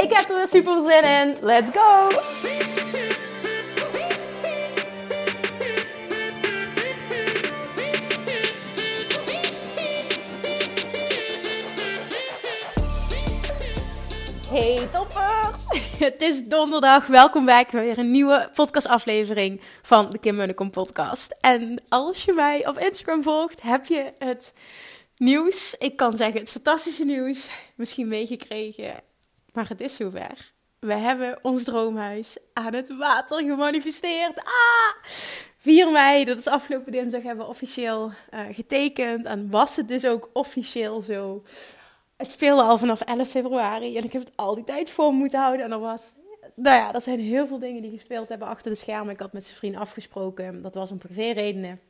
Ik 0.00 0.12
heb 0.12 0.28
er 0.28 0.36
weer 0.36 0.48
super 0.48 0.82
zin 0.82 1.04
in. 1.04 1.36
Let's 1.40 1.70
go! 1.70 2.08
Hey 14.50 14.88
toppers! 14.92 15.64
Het 16.04 16.22
is 16.22 16.44
donderdag. 16.44 17.06
Welkom 17.06 17.44
bij 17.44 17.66
weer 17.70 17.98
een 17.98 18.10
nieuwe 18.10 18.50
podcastaflevering 18.54 19.60
van 19.82 20.10
de 20.10 20.18
Kim 20.18 20.34
Munnekom 20.34 20.70
podcast. 20.70 21.36
En 21.40 21.82
als 21.88 22.24
je 22.24 22.32
mij 22.32 22.66
op 22.66 22.78
Instagram 22.78 23.22
volgt, 23.22 23.62
heb 23.62 23.86
je 23.86 24.12
het 24.18 24.52
nieuws, 25.16 25.74
ik 25.78 25.96
kan 25.96 26.16
zeggen 26.16 26.40
het 26.40 26.50
fantastische 26.50 27.04
nieuws, 27.04 27.48
misschien 27.74 28.08
meegekregen. 28.08 29.07
Maar 29.58 29.68
het 29.68 29.80
is 29.80 29.96
zover. 29.96 30.52
We 30.78 30.94
hebben 30.94 31.38
ons 31.42 31.64
droomhuis 31.64 32.38
aan 32.52 32.74
het 32.74 32.96
water 32.96 33.38
gemanifesteerd. 33.38 34.38
Ah! 34.38 35.10
4 35.56 35.90
mei, 35.92 36.24
dat 36.24 36.38
is 36.38 36.46
afgelopen 36.46 36.92
dinsdag, 36.92 37.22
hebben 37.22 37.44
we 37.44 37.50
officieel 37.50 38.10
uh, 38.34 38.40
getekend. 38.50 39.24
En 39.24 39.50
was 39.50 39.76
het 39.76 39.88
dus 39.88 40.06
ook 40.06 40.30
officieel 40.32 41.02
zo. 41.02 41.42
Het 42.16 42.32
speelde 42.32 42.62
al 42.62 42.78
vanaf 42.78 43.00
11 43.00 43.28
februari 43.28 43.96
en 43.96 44.04
ik 44.04 44.12
heb 44.12 44.24
het 44.24 44.32
al 44.34 44.54
die 44.54 44.64
tijd 44.64 44.90
voor 44.90 45.12
moeten 45.12 45.40
houden. 45.40 45.66
En 45.66 45.72
er 45.72 45.78
was, 45.80 46.12
nou 46.54 46.76
ja, 46.76 46.94
er 46.94 47.02
zijn 47.02 47.20
heel 47.20 47.46
veel 47.46 47.58
dingen 47.58 47.82
die 47.82 47.90
gespeeld 47.90 48.28
hebben 48.28 48.48
achter 48.48 48.70
de 48.70 48.76
schermen. 48.76 49.12
Ik 49.12 49.20
had 49.20 49.32
met 49.32 49.44
zijn 49.44 49.56
vriend 49.56 49.76
afgesproken, 49.76 50.62
dat 50.62 50.74
was 50.74 50.90
om 50.90 50.98
privéredenen. 50.98 51.80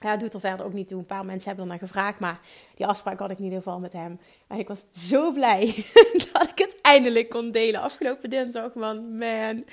Ja, 0.00 0.16
doet 0.16 0.34
er 0.34 0.40
verder 0.40 0.66
ook 0.66 0.72
niet 0.72 0.88
toe. 0.88 0.98
Een 0.98 1.06
paar 1.06 1.24
mensen 1.24 1.48
hebben 1.48 1.64
er 1.64 1.70
naar 1.70 1.88
gevraagd, 1.88 2.20
maar 2.20 2.40
die 2.74 2.86
afspraak 2.86 3.18
had 3.18 3.30
ik 3.30 3.38
in 3.38 3.44
ieder 3.44 3.58
geval 3.58 3.78
met 3.78 3.92
hem. 3.92 4.20
En 4.46 4.58
ik 4.58 4.68
was 4.68 4.86
zo 4.92 5.32
blij 5.32 5.84
dat 6.32 6.50
ik 6.50 6.58
het 6.58 6.76
eindelijk 6.82 7.28
kon 7.28 7.50
delen 7.50 7.80
afgelopen 7.80 8.30
dinsdag. 8.30 8.74
Want 8.74 9.18
man, 9.18 9.64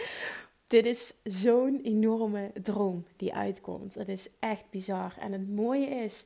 dit 0.68 0.86
is 0.86 1.14
zo'n 1.24 1.80
enorme 1.84 2.52
droom 2.64 3.06
die 3.16 3.34
uitkomt. 3.34 3.96
Het 3.96 4.10
is 4.10 4.30
echt 4.40 4.64
bizar. 4.70 5.14
En 5.20 5.32
het 5.32 5.50
mooie 5.50 5.88
is 5.88 6.26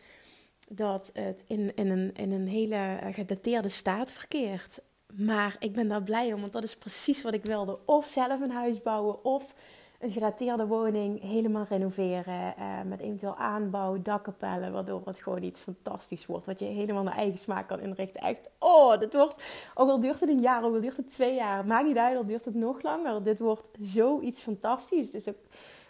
dat 0.67 1.09
het 1.13 1.43
in, 1.47 1.75
in, 1.75 1.89
een, 1.89 2.11
in 2.15 2.31
een 2.31 2.47
hele 2.47 2.99
gedateerde 3.11 3.69
staat 3.69 4.11
verkeert. 4.11 4.79
Maar 5.13 5.55
ik 5.59 5.73
ben 5.73 5.87
daar 5.87 6.03
blij 6.03 6.33
om, 6.33 6.41
want 6.41 6.53
dat 6.53 6.63
is 6.63 6.77
precies 6.77 7.21
wat 7.21 7.33
ik 7.33 7.45
wilde. 7.45 7.79
Of 7.85 8.07
zelf 8.07 8.41
een 8.41 8.51
huis 8.51 8.81
bouwen, 8.81 9.23
of 9.23 9.53
een 10.01 10.11
gedateerde 10.11 10.65
woning 10.67 11.21
helemaal 11.21 11.65
renoveren. 11.69 12.53
Uh, 12.59 12.81
met 12.85 12.99
eventueel 12.99 13.35
aanbouw, 13.35 14.01
dakkapellen, 14.01 14.71
waardoor 14.71 15.01
het 15.05 15.19
gewoon 15.19 15.43
iets 15.43 15.59
fantastisch 15.59 16.25
wordt. 16.25 16.45
Wat 16.45 16.59
je 16.59 16.65
helemaal 16.65 17.03
naar 17.03 17.17
eigen 17.17 17.39
smaak 17.39 17.67
kan 17.67 17.79
inrichten. 17.79 18.21
Echt, 18.21 18.49
oh, 18.59 18.99
dit 18.99 19.13
wordt, 19.13 19.43
ook 19.75 19.89
al 19.89 19.99
duurt 19.99 20.19
het 20.19 20.29
een 20.29 20.39
jaar, 20.39 20.63
ook 20.63 20.73
al 20.73 20.81
duurt 20.81 20.97
het 20.97 21.11
twee 21.11 21.35
jaar, 21.35 21.65
maakt 21.65 21.87
niet 21.87 21.97
uit, 21.97 22.17
al 22.17 22.25
duurt 22.25 22.45
het 22.45 22.55
nog 22.55 22.81
langer. 22.81 23.23
Dit 23.23 23.39
wordt 23.39 23.67
zoiets 23.79 24.41
fantastisch. 24.41 25.05
Het 25.05 25.15
is 25.15 25.29
ook, 25.29 25.39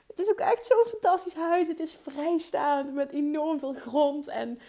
het 0.07 0.19
is 0.19 0.29
ook 0.29 0.39
echt 0.39 0.65
zo'n 0.65 0.85
fantastisch 0.87 1.35
huis. 1.35 1.67
Het 1.67 1.79
is 1.79 1.97
vrijstaand 2.01 2.93
met 2.93 3.11
enorm 3.11 3.59
veel 3.59 3.73
grond 3.73 4.27
en 4.27 4.59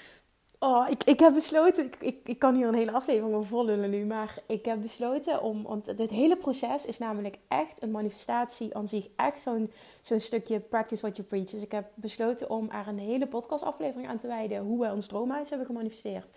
Oh, 0.64 0.86
ik, 0.90 1.04
ik 1.04 1.20
heb 1.20 1.34
besloten, 1.34 1.92
ik, 1.98 2.16
ik, 2.24 2.38
kan 2.38 2.54
hier 2.54 2.68
een 2.68 2.74
hele 2.74 2.92
aflevering 2.92 3.34
over 3.34 3.48
volgen 3.48 3.90
nu, 3.90 4.04
maar 4.04 4.34
ik 4.46 4.64
heb 4.64 4.80
besloten 4.80 5.42
om, 5.42 5.62
want 5.62 5.96
dit 5.96 6.10
hele 6.10 6.36
proces 6.36 6.86
is 6.86 6.98
namelijk 6.98 7.38
echt 7.48 7.82
een 7.82 7.90
manifestatie 7.90 8.76
aan 8.76 8.86
zich, 8.86 9.08
echt 9.16 9.42
zo'n 9.42 9.72
zo'n 10.00 10.20
stukje 10.20 10.60
practice 10.60 11.00
what 11.00 11.16
you 11.16 11.28
preach. 11.28 11.50
Dus 11.50 11.62
ik 11.62 11.72
heb 11.72 11.90
besloten 11.94 12.50
om 12.50 12.70
er 12.70 12.88
een 12.88 12.98
hele 12.98 13.26
podcastaflevering 13.26 14.08
aan 14.08 14.18
te 14.18 14.26
wijden 14.26 14.62
hoe 14.62 14.80
wij 14.80 14.90
ons 14.90 15.06
droomhuis 15.06 15.48
hebben 15.48 15.66
gemanifesteerd. 15.66 16.30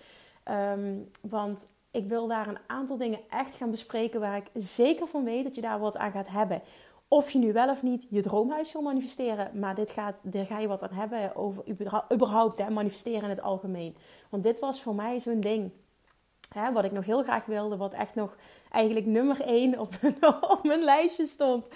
Ehm, 0.44 0.96
want 1.22 1.68
ik 1.92 2.08
wil 2.08 2.28
daar 2.28 2.48
een 2.48 2.60
aantal 2.68 2.98
dingen 2.98 3.20
echt 3.30 3.56
gaan 3.56 3.72
bespreken 3.72 4.20
waar 4.20 4.38
ik 4.38 4.50
zeker 4.54 5.08
van 5.08 5.24
weet 5.24 5.44
dat 5.44 5.56
je 5.56 5.62
daar 5.62 5.80
wat 5.80 5.98
aan 5.98 6.12
gaat 6.12 6.30
hebben 6.30 6.62
of 7.16 7.32
je 7.32 7.40
nu 7.40 7.54
wel 7.54 7.70
of 7.70 7.84
niet 7.84 8.08
je 8.10 8.22
droomhuis 8.22 8.72
wil 8.74 8.82
manifesteren. 8.82 9.60
Maar 9.60 9.76
dit 9.76 9.92
gaat, 9.92 10.20
daar 10.24 10.46
ga 10.46 10.60
je 10.60 10.68
wat 10.68 10.84
aan 10.84 10.94
hebben 10.94 11.36
over 11.36 11.64
überhaupt 12.14 12.58
hè, 12.58 12.70
manifesteren 12.70 13.24
in 13.24 13.30
het 13.30 13.42
algemeen. 13.42 13.96
Want 14.30 14.44
dit 14.44 14.60
was 14.60 14.82
voor 14.82 14.96
mij 14.96 15.20
zo'n 15.20 15.40
ding. 15.40 15.72
Hè, 16.50 16.72
wat 16.72 16.84
ik 16.84 16.92
nog 16.92 17.06
heel 17.06 17.24
graag 17.24 17.46
wilde. 17.46 17.78
Wat 17.78 17.94
echt 17.94 18.16
nog 18.16 18.36
eigenlijk 18.72 19.06
nummer 19.06 19.42
één 19.42 19.80
op 19.80 19.94
mijn, 20.64 20.84
lijstje 20.94 21.26
stond. 21.26 21.68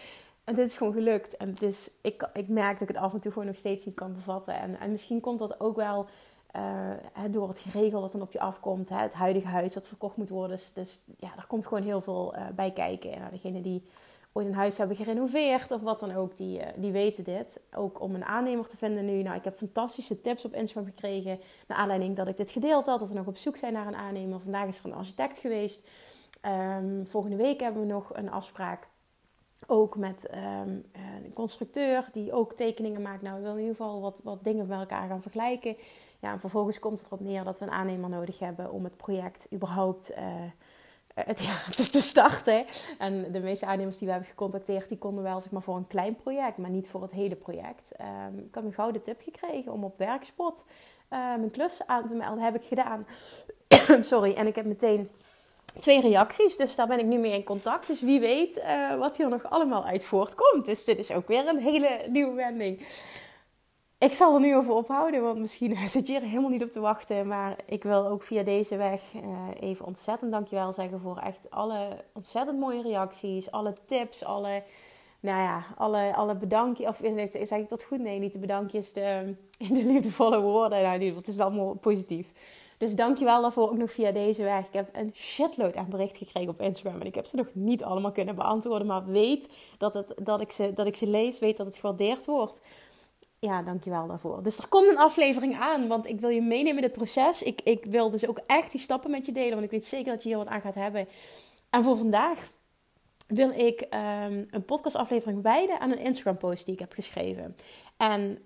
En 0.44 0.56
dit 0.56 0.68
is 0.68 0.78
gewoon 0.78 0.94
gelukt. 0.94 1.38
En 1.38 1.56
is, 1.60 1.92
ik, 2.02 2.30
ik 2.34 2.48
merk 2.48 2.80
dat 2.80 2.90
ik 2.90 2.96
het 2.96 3.04
af 3.04 3.14
en 3.14 3.20
toe 3.20 3.32
gewoon 3.32 3.48
nog 3.48 3.58
steeds 3.58 3.86
niet 3.86 3.96
kan 3.96 4.14
bevatten. 4.14 4.60
En, 4.60 4.80
en 4.80 4.92
misschien 4.92 5.20
komt 5.20 5.40
dat 5.40 5.60
ook 5.60 5.76
wel 5.76 6.06
uh, 6.56 6.92
door 7.32 7.48
het 7.48 7.60
geregel 7.60 8.02
wat 8.02 8.12
dan 8.12 8.22
op 8.22 8.32
je 8.32 8.40
afkomt. 8.40 8.90
Hè, 8.90 8.98
het 8.98 9.14
huidige 9.14 9.48
huis 9.48 9.74
wat 9.74 9.88
verkocht 9.88 10.18
moet 10.18 10.30
worden. 10.30 10.58
Dus, 10.58 10.74
dus 10.74 11.04
ja, 11.18 11.36
daar 11.36 11.48
komt 11.48 11.66
gewoon 11.66 11.84
heel 11.84 12.02
veel 12.02 12.36
uh, 12.36 12.48
bij 12.56 12.72
kijken. 12.72 13.14
En 13.14 13.22
degene 13.32 13.62
die 13.62 13.84
ooit 14.32 14.48
een 14.48 14.54
huis 14.54 14.78
hebben 14.78 14.96
gerenoveerd 14.96 15.72
of 15.72 15.82
wat 15.82 16.00
dan 16.00 16.16
ook, 16.16 16.38
die, 16.38 16.60
eh, 16.60 16.74
die 16.76 16.92
weten 16.92 17.24
dit. 17.24 17.62
Ook 17.76 18.02
om 18.02 18.16
een 18.16 18.26
aannemer 18.26 18.68
te 18.68 18.78
vinden 18.78 19.06
nu. 19.06 19.22
Nou, 19.22 19.38
ik 19.38 19.44
heb 19.44 19.58
fantastische 19.58 20.22
tips 20.22 20.46
op 20.46 20.54
Instagram 20.54 20.86
gekregen. 20.86 21.40
Naar 21.68 21.78
aanleiding 21.78 22.16
dat 22.16 22.28
ik 22.28 22.38
dit 22.38 22.52
gedeeld 22.52 22.86
had. 22.86 23.00
Dat 23.00 23.08
we 23.08 23.14
nog 23.14 23.28
op 23.28 23.38
zoek 23.38 23.58
zijn 23.58 23.74
naar 23.74 23.88
een 23.88 23.96
aannemer. 23.96 24.40
Vandaag 24.40 24.68
is 24.68 24.80
er 24.80 24.86
een 24.86 24.94
architect 24.94 25.38
geweest. 25.38 25.88
Um, 26.46 27.08
volgende 27.08 27.36
week 27.36 27.60
hebben 27.60 27.82
we 27.82 27.88
nog 27.88 28.16
een 28.16 28.32
afspraak. 28.32 28.88
Ook 29.68 29.98
met 29.98 30.30
um, 30.36 30.86
een 31.24 31.34
constructeur 31.34 32.10
die 32.12 32.34
ook 32.34 32.54
tekeningen 32.54 33.02
maakt. 33.02 33.22
Nou, 33.22 33.36
we 33.36 33.42
willen 33.42 33.58
in 33.58 33.64
ieder 33.64 33.76
geval 33.76 34.02
wat, 34.02 34.22
wat 34.24 34.44
dingen 34.44 34.68
met 34.68 34.80
elkaar 34.80 35.08
gaan 35.08 35.22
vergelijken. 35.22 35.76
Ja, 36.20 36.32
en 36.32 36.40
vervolgens 36.40 36.80
komt 36.80 37.00
het 37.00 37.08
erop 37.08 37.20
neer 37.20 37.44
dat 37.44 37.60
we 37.60 37.66
een 37.66 37.72
aannemer 37.72 38.10
nodig 38.10 38.40
hebben 38.40 38.72
om 38.72 38.84
het 38.84 38.98
project 38.98 39.48
überhaupt... 39.54 40.12
Uh, 40.12 40.24
het, 41.26 41.44
ja, 41.44 41.58
te, 41.92 42.02
starten. 42.02 42.66
En 42.98 43.32
de 43.32 43.40
meeste 43.40 43.66
aannemers 43.66 43.98
die 43.98 44.08
we 44.08 44.14
hebben 44.14 44.32
gecontacteerd, 44.32 44.90
die 44.90 44.98
konden 44.98 45.24
wel 45.24 45.40
zeg 45.40 45.52
maar, 45.52 45.62
voor 45.62 45.76
een 45.76 45.88
klein 45.88 46.16
project, 46.16 46.58
maar 46.58 46.70
niet 46.70 46.88
voor 46.88 47.02
het 47.02 47.12
hele 47.12 47.36
project. 47.36 47.92
Um, 48.28 48.40
ik 48.40 48.56
heb 48.56 48.64
een 48.64 48.74
gouden 48.74 49.02
tip 49.02 49.22
gekregen 49.22 49.72
om 49.72 49.84
op 49.84 49.98
werkspot 49.98 50.66
uh, 51.14 51.20
mijn 51.20 51.52
klus 51.52 51.88
aan 51.88 52.08
te 52.08 52.14
melden. 52.14 52.44
heb 52.44 52.56
ik 52.56 52.64
gedaan. 52.64 53.08
Sorry, 54.02 54.34
en 54.34 54.48
ik 54.48 54.56
heb 54.56 54.66
meteen 54.66 55.10
twee 55.78 56.02
reacties. 56.02 56.58
Dus 56.58 56.76
daar 56.76 56.88
ben 56.88 57.00
ik 57.00 57.06
nu 57.06 57.18
mee 57.18 57.34
in 57.34 57.44
contact. 57.44 57.88
Dus 57.88 58.02
wie 58.02 58.20
weet 58.20 58.58
uh, 58.58 58.96
wat 58.96 59.18
hier 59.18 59.30
nog 59.30 59.50
allemaal 59.50 59.86
uit 59.86 60.04
voortkomt. 60.04 60.66
Dus 60.66 60.84
dit 60.84 60.98
is 60.98 61.12
ook 61.12 61.28
weer 61.28 61.48
een 61.48 61.60
hele 61.60 62.06
nieuwe 62.10 62.34
wending. 62.34 62.88
Ik 64.00 64.14
zal 64.14 64.34
er 64.34 64.40
nu 64.40 64.56
over 64.56 64.74
ophouden, 64.74 65.22
want 65.22 65.40
misschien 65.40 65.78
zit 65.90 66.08
je 66.08 66.16
er 66.16 66.22
helemaal 66.22 66.50
niet 66.50 66.64
op 66.64 66.72
te 66.72 66.80
wachten. 66.80 67.28
Maar 67.28 67.56
ik 67.66 67.84
wil 67.84 68.08
ook 68.08 68.24
via 68.24 68.44
deze 68.44 68.78
weg 68.78 69.02
uh, 69.16 69.22
even 69.60 69.86
ontzettend 69.86 70.32
dankjewel 70.32 70.72
zeggen 70.72 71.00
voor 71.00 71.18
echt 71.18 71.50
alle 71.50 71.88
ontzettend 72.14 72.60
mooie 72.60 72.82
reacties, 72.82 73.52
alle 73.52 73.76
tips, 73.86 74.24
alle, 74.24 74.64
nou 75.20 75.42
ja, 75.42 75.66
alle, 75.78 76.16
alle 76.16 76.36
bedankjes. 76.36 76.88
Of 76.88 77.02
zeg 77.32 77.60
ik 77.60 77.70
dat 77.70 77.84
goed? 77.84 78.00
Nee, 78.00 78.20
niet 78.20 78.34
de 78.34 78.40
bedankjes, 78.40 78.94
de, 78.94 79.36
de 79.58 79.84
liefdevolle 79.84 80.42
woorden. 80.42 80.84
Nou, 80.84 81.14
dat 81.14 81.28
is 81.28 81.40
allemaal 81.40 81.74
positief. 81.74 82.32
Dus 82.78 82.96
dankjewel 82.96 83.42
daarvoor 83.42 83.70
ook 83.70 83.78
nog 83.78 83.92
via 83.92 84.12
deze 84.12 84.44
weg. 84.44 84.68
Ik 84.68 84.74
heb 84.74 84.90
een 84.92 85.12
shitload 85.14 85.76
aan 85.76 85.90
bericht 85.90 86.18
gekregen 86.18 86.50
op 86.50 86.62
Instagram. 86.62 87.02
En 87.02 87.08
ik 87.08 87.16
heb 87.16 87.26
ze 87.26 87.36
nog 87.36 87.48
niet 87.54 87.84
allemaal 87.84 88.12
kunnen 88.12 88.36
beantwoorden. 88.36 88.88
Maar 88.88 89.06
weet 89.06 89.50
dat, 89.78 89.94
het, 89.94 90.14
dat, 90.24 90.42
ik, 90.42 90.52
ze, 90.52 90.74
dat 90.74 90.88
ik 90.88 90.96
ze 90.96 91.08
lees, 91.08 91.40
weet 91.40 91.58
dat 91.58 91.66
het 91.66 91.78
gewaardeerd 91.78 92.26
wordt 92.26 92.60
ja, 93.40 93.62
dankjewel 93.62 94.08
daarvoor. 94.08 94.44
Dus 94.44 94.58
er 94.58 94.68
komt 94.68 94.90
een 94.90 94.98
aflevering 94.98 95.60
aan, 95.60 95.88
want 95.88 96.08
ik 96.08 96.20
wil 96.20 96.30
je 96.30 96.42
meenemen 96.42 96.78
in 96.78 96.84
het 96.84 96.98
proces. 96.98 97.44
Ik, 97.44 97.62
ik 97.62 97.86
wil 97.86 98.10
dus 98.10 98.28
ook 98.28 98.40
echt 98.48 98.72
die 98.72 98.82
stappen 98.82 99.12
met 99.12 99.26
je 99.26 99.32
delen, 99.32 99.52
want 99.52 99.64
ik 99.64 99.72
weet 99.72 99.86
zeker 99.86 100.12
dat 100.12 100.24
je 100.24 100.30
hier 100.30 100.38
wat 100.38 100.48
aan 100.48 100.62
gaat 100.62 100.76
hebben. 100.76 101.08
En 101.70 101.84
voor 101.84 101.98
vandaag 101.98 102.52
wil 103.28 103.50
ik 103.50 103.82
um, 103.82 104.48
een 104.50 104.66
podcastaflevering 104.66 105.42
wijden 105.42 105.80
aan 105.80 105.92
een 105.92 106.00
Instagram-post 106.00 106.66
die 106.66 106.74
ik 106.74 106.80
heb 106.80 106.94
geschreven. 106.94 107.56
En 107.98 108.42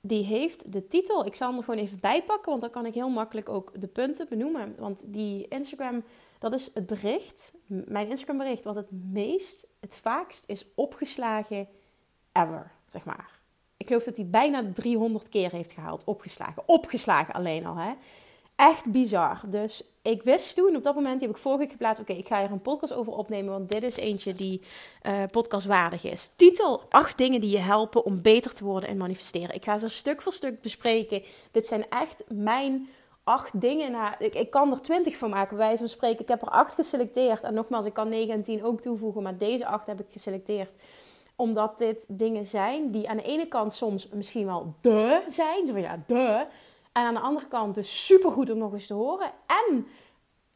die 0.00 0.24
heeft 0.24 0.72
de 0.72 0.86
titel, 0.86 1.26
ik 1.26 1.34
zal 1.34 1.48
hem 1.48 1.58
er 1.58 1.64
gewoon 1.64 1.80
even 1.80 2.00
bijpakken, 2.00 2.50
want 2.50 2.60
dan 2.60 2.70
kan 2.70 2.86
ik 2.86 2.94
heel 2.94 3.08
makkelijk 3.08 3.48
ook 3.48 3.80
de 3.80 3.86
punten 3.86 4.28
benoemen. 4.28 4.74
Want 4.78 5.12
die 5.12 5.48
Instagram, 5.48 6.04
dat 6.38 6.52
is 6.52 6.70
het 6.74 6.86
bericht, 6.86 7.52
mijn 7.66 8.08
Instagram 8.08 8.38
bericht, 8.38 8.64
wat 8.64 8.74
het 8.74 8.90
meest, 8.90 9.66
het 9.80 9.96
vaakst 9.96 10.44
is 10.46 10.66
opgeslagen 10.74 11.68
ever, 12.32 12.72
zeg 12.86 13.04
maar. 13.04 13.39
Ik 13.80 13.86
geloof 13.86 14.04
dat 14.04 14.16
hij 14.16 14.26
bijna 14.26 14.62
de 14.62 14.72
300 14.72 15.28
keer 15.28 15.50
heeft 15.50 15.72
gehaald. 15.72 16.04
Opgeslagen. 16.04 16.62
Opgeslagen 16.66 17.34
alleen 17.34 17.66
al. 17.66 17.76
Hè? 17.76 17.92
echt 18.60 18.84
bizar. 18.84 19.40
Dus 19.46 19.84
ik 20.02 20.22
wist 20.22 20.56
toen, 20.56 20.76
op 20.76 20.82
dat 20.82 20.94
moment, 20.94 21.18
die 21.18 21.28
heb 21.28 21.36
ik 21.36 21.42
vorige 21.42 21.60
week 21.60 21.70
geplaatst. 21.70 22.00
Oké, 22.00 22.12
ik 22.12 22.26
ga 22.26 22.40
hier 22.40 22.50
een 22.50 22.62
podcast 22.62 22.92
over 22.92 23.12
opnemen, 23.12 23.52
want 23.52 23.70
dit 23.70 23.82
is 23.82 23.96
eentje 23.96 24.34
die 24.34 24.60
uh, 25.06 25.22
podcastwaardig 25.30 26.04
is. 26.04 26.30
Titel: 26.36 26.82
acht 26.88 27.18
dingen 27.18 27.40
die 27.40 27.50
je 27.50 27.58
helpen 27.58 28.04
om 28.04 28.22
beter 28.22 28.54
te 28.54 28.64
worden 28.64 28.88
en 28.88 28.96
manifesteren. 28.96 29.54
Ik 29.54 29.64
ga 29.64 29.78
ze 29.78 29.88
stuk 29.88 30.22
voor 30.22 30.32
stuk 30.32 30.60
bespreken. 30.60 31.22
Dit 31.50 31.66
zijn 31.66 31.88
echt 31.88 32.24
mijn 32.28 32.88
acht 33.24 33.60
dingen. 33.60 33.92
Nou, 33.92 34.14
ik, 34.18 34.50
kan 34.50 34.70
er 34.72 34.80
twintig 34.80 35.16
van 35.16 35.30
maken, 35.30 35.56
bij 35.56 35.66
wijze 35.66 35.78
van 35.78 35.88
spreken. 35.88 36.20
Ik 36.20 36.28
heb 36.28 36.42
er 36.42 36.48
acht 36.48 36.74
geselecteerd. 36.74 37.42
En 37.42 37.54
nogmaals, 37.54 37.86
ik 37.86 37.92
kan 37.92 38.08
9 38.08 38.34
en 38.34 38.42
10 38.42 38.64
ook 38.64 38.80
toevoegen, 38.80 39.22
maar 39.22 39.38
deze 39.38 39.66
acht 39.66 39.86
heb 39.86 40.00
ik 40.00 40.06
geselecteerd 40.10 40.74
omdat 41.40 41.78
dit 41.78 42.04
dingen 42.08 42.46
zijn 42.46 42.90
die 42.90 43.08
aan 43.08 43.16
de 43.16 43.22
ene 43.22 43.46
kant 43.46 43.72
soms 43.72 44.08
misschien 44.08 44.46
wel 44.46 44.74
de 44.80 45.22
zijn. 45.28 45.66
Zo 45.66 45.72
van 45.72 45.82
ja, 45.82 46.02
de. 46.06 46.46
En 46.92 47.04
aan 47.04 47.14
de 47.14 47.20
andere 47.20 47.46
kant 47.46 47.74
dus 47.74 48.06
supergoed 48.06 48.50
om 48.50 48.58
nog 48.58 48.72
eens 48.72 48.86
te 48.86 48.94
horen. 48.94 49.30
En 49.46 49.86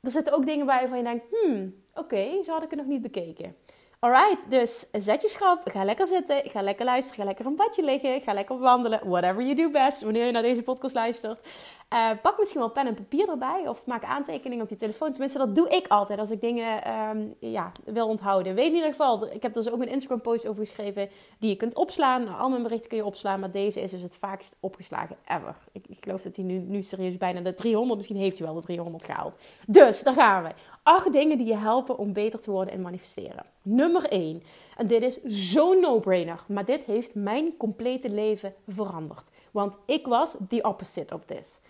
er 0.00 0.10
zitten 0.10 0.32
ook 0.32 0.46
dingen 0.46 0.66
bij 0.66 0.78
waarvan 0.78 0.98
je 0.98 1.04
denkt, 1.04 1.26
hmm, 1.30 1.74
oké, 1.94 2.42
zo 2.42 2.52
had 2.52 2.62
ik 2.62 2.70
het 2.70 2.78
nog 2.78 2.88
niet 2.88 3.02
bekeken. 3.02 3.56
Alright, 4.04 4.50
dus 4.50 4.86
zet 4.92 5.22
je 5.22 5.28
schrap, 5.28 5.60
ga 5.64 5.84
lekker 5.84 6.06
zitten, 6.06 6.42
ga 6.44 6.62
lekker 6.62 6.84
luisteren, 6.84 7.18
ga 7.20 7.24
lekker 7.24 7.46
een 7.46 7.56
badje 7.56 7.84
liggen, 7.84 8.20
ga 8.20 8.32
lekker 8.32 8.58
wandelen, 8.58 9.00
whatever 9.04 9.42
you 9.42 9.54
do 9.54 9.70
best, 9.70 10.02
wanneer 10.02 10.26
je 10.26 10.32
naar 10.32 10.42
deze 10.42 10.62
podcast 10.62 10.94
luistert. 10.94 11.46
Uh, 11.94 12.10
pak 12.22 12.38
misschien 12.38 12.60
wel 12.60 12.70
pen 12.70 12.86
en 12.86 12.94
papier 12.94 13.28
erbij 13.28 13.68
of 13.68 13.86
maak 13.86 14.04
aantekeningen 14.04 14.64
op 14.64 14.70
je 14.70 14.76
telefoon. 14.76 15.10
Tenminste, 15.10 15.38
dat 15.38 15.54
doe 15.54 15.68
ik 15.68 15.86
altijd 15.86 16.18
als 16.18 16.30
ik 16.30 16.40
dingen 16.40 16.98
um, 17.08 17.34
ja, 17.38 17.72
wil 17.84 18.08
onthouden. 18.08 18.54
Weet 18.54 18.68
in 18.68 18.74
ieder 18.74 18.90
geval, 18.90 19.32
ik 19.32 19.42
heb 19.42 19.52
dus 19.52 19.70
ook 19.70 19.80
een 19.80 19.88
Instagram 19.88 20.20
post 20.20 20.46
over 20.46 20.66
geschreven 20.66 21.08
die 21.38 21.50
je 21.50 21.56
kunt 21.56 21.74
opslaan. 21.74 22.24
Nou, 22.24 22.38
al 22.38 22.48
mijn 22.48 22.62
berichten 22.62 22.88
kun 22.88 22.98
je 22.98 23.04
opslaan, 23.04 23.40
maar 23.40 23.50
deze 23.50 23.80
is 23.80 23.90
dus 23.90 24.02
het 24.02 24.16
vaakst 24.16 24.56
opgeslagen 24.60 25.16
ever. 25.26 25.56
Ik, 25.72 25.84
ik 25.88 25.98
geloof 26.00 26.22
dat 26.22 26.36
hij 26.36 26.44
nu, 26.44 26.58
nu 26.58 26.82
serieus 26.82 27.16
bijna 27.16 27.40
de 27.40 27.54
300, 27.54 27.96
misschien 27.96 28.18
heeft 28.18 28.38
hij 28.38 28.46
wel 28.46 28.56
de 28.56 28.62
300 28.62 29.04
gehaald. 29.04 29.34
Dus, 29.66 30.02
daar 30.02 30.14
gaan 30.14 30.42
we. 30.42 30.50
Acht 30.84 31.12
dingen 31.12 31.38
die 31.38 31.46
je 31.46 31.56
helpen 31.56 31.98
om 31.98 32.12
beter 32.12 32.40
te 32.40 32.50
worden 32.50 32.74
en 32.74 32.80
manifesteren. 32.80 33.44
Nummer 33.62 34.04
1. 34.04 34.42
En 34.76 34.86
dit 34.86 35.02
is 35.02 35.22
zo'n 35.22 35.80
no-brainer, 35.80 36.44
maar 36.48 36.64
dit 36.64 36.84
heeft 36.84 37.14
mijn 37.14 37.56
complete 37.56 38.10
leven 38.10 38.54
veranderd. 38.68 39.30
Want 39.50 39.78
ik 39.86 40.06
was 40.06 40.36
the 40.48 40.62
opposite 40.62 41.14
of 41.14 41.24
this. 41.24 41.60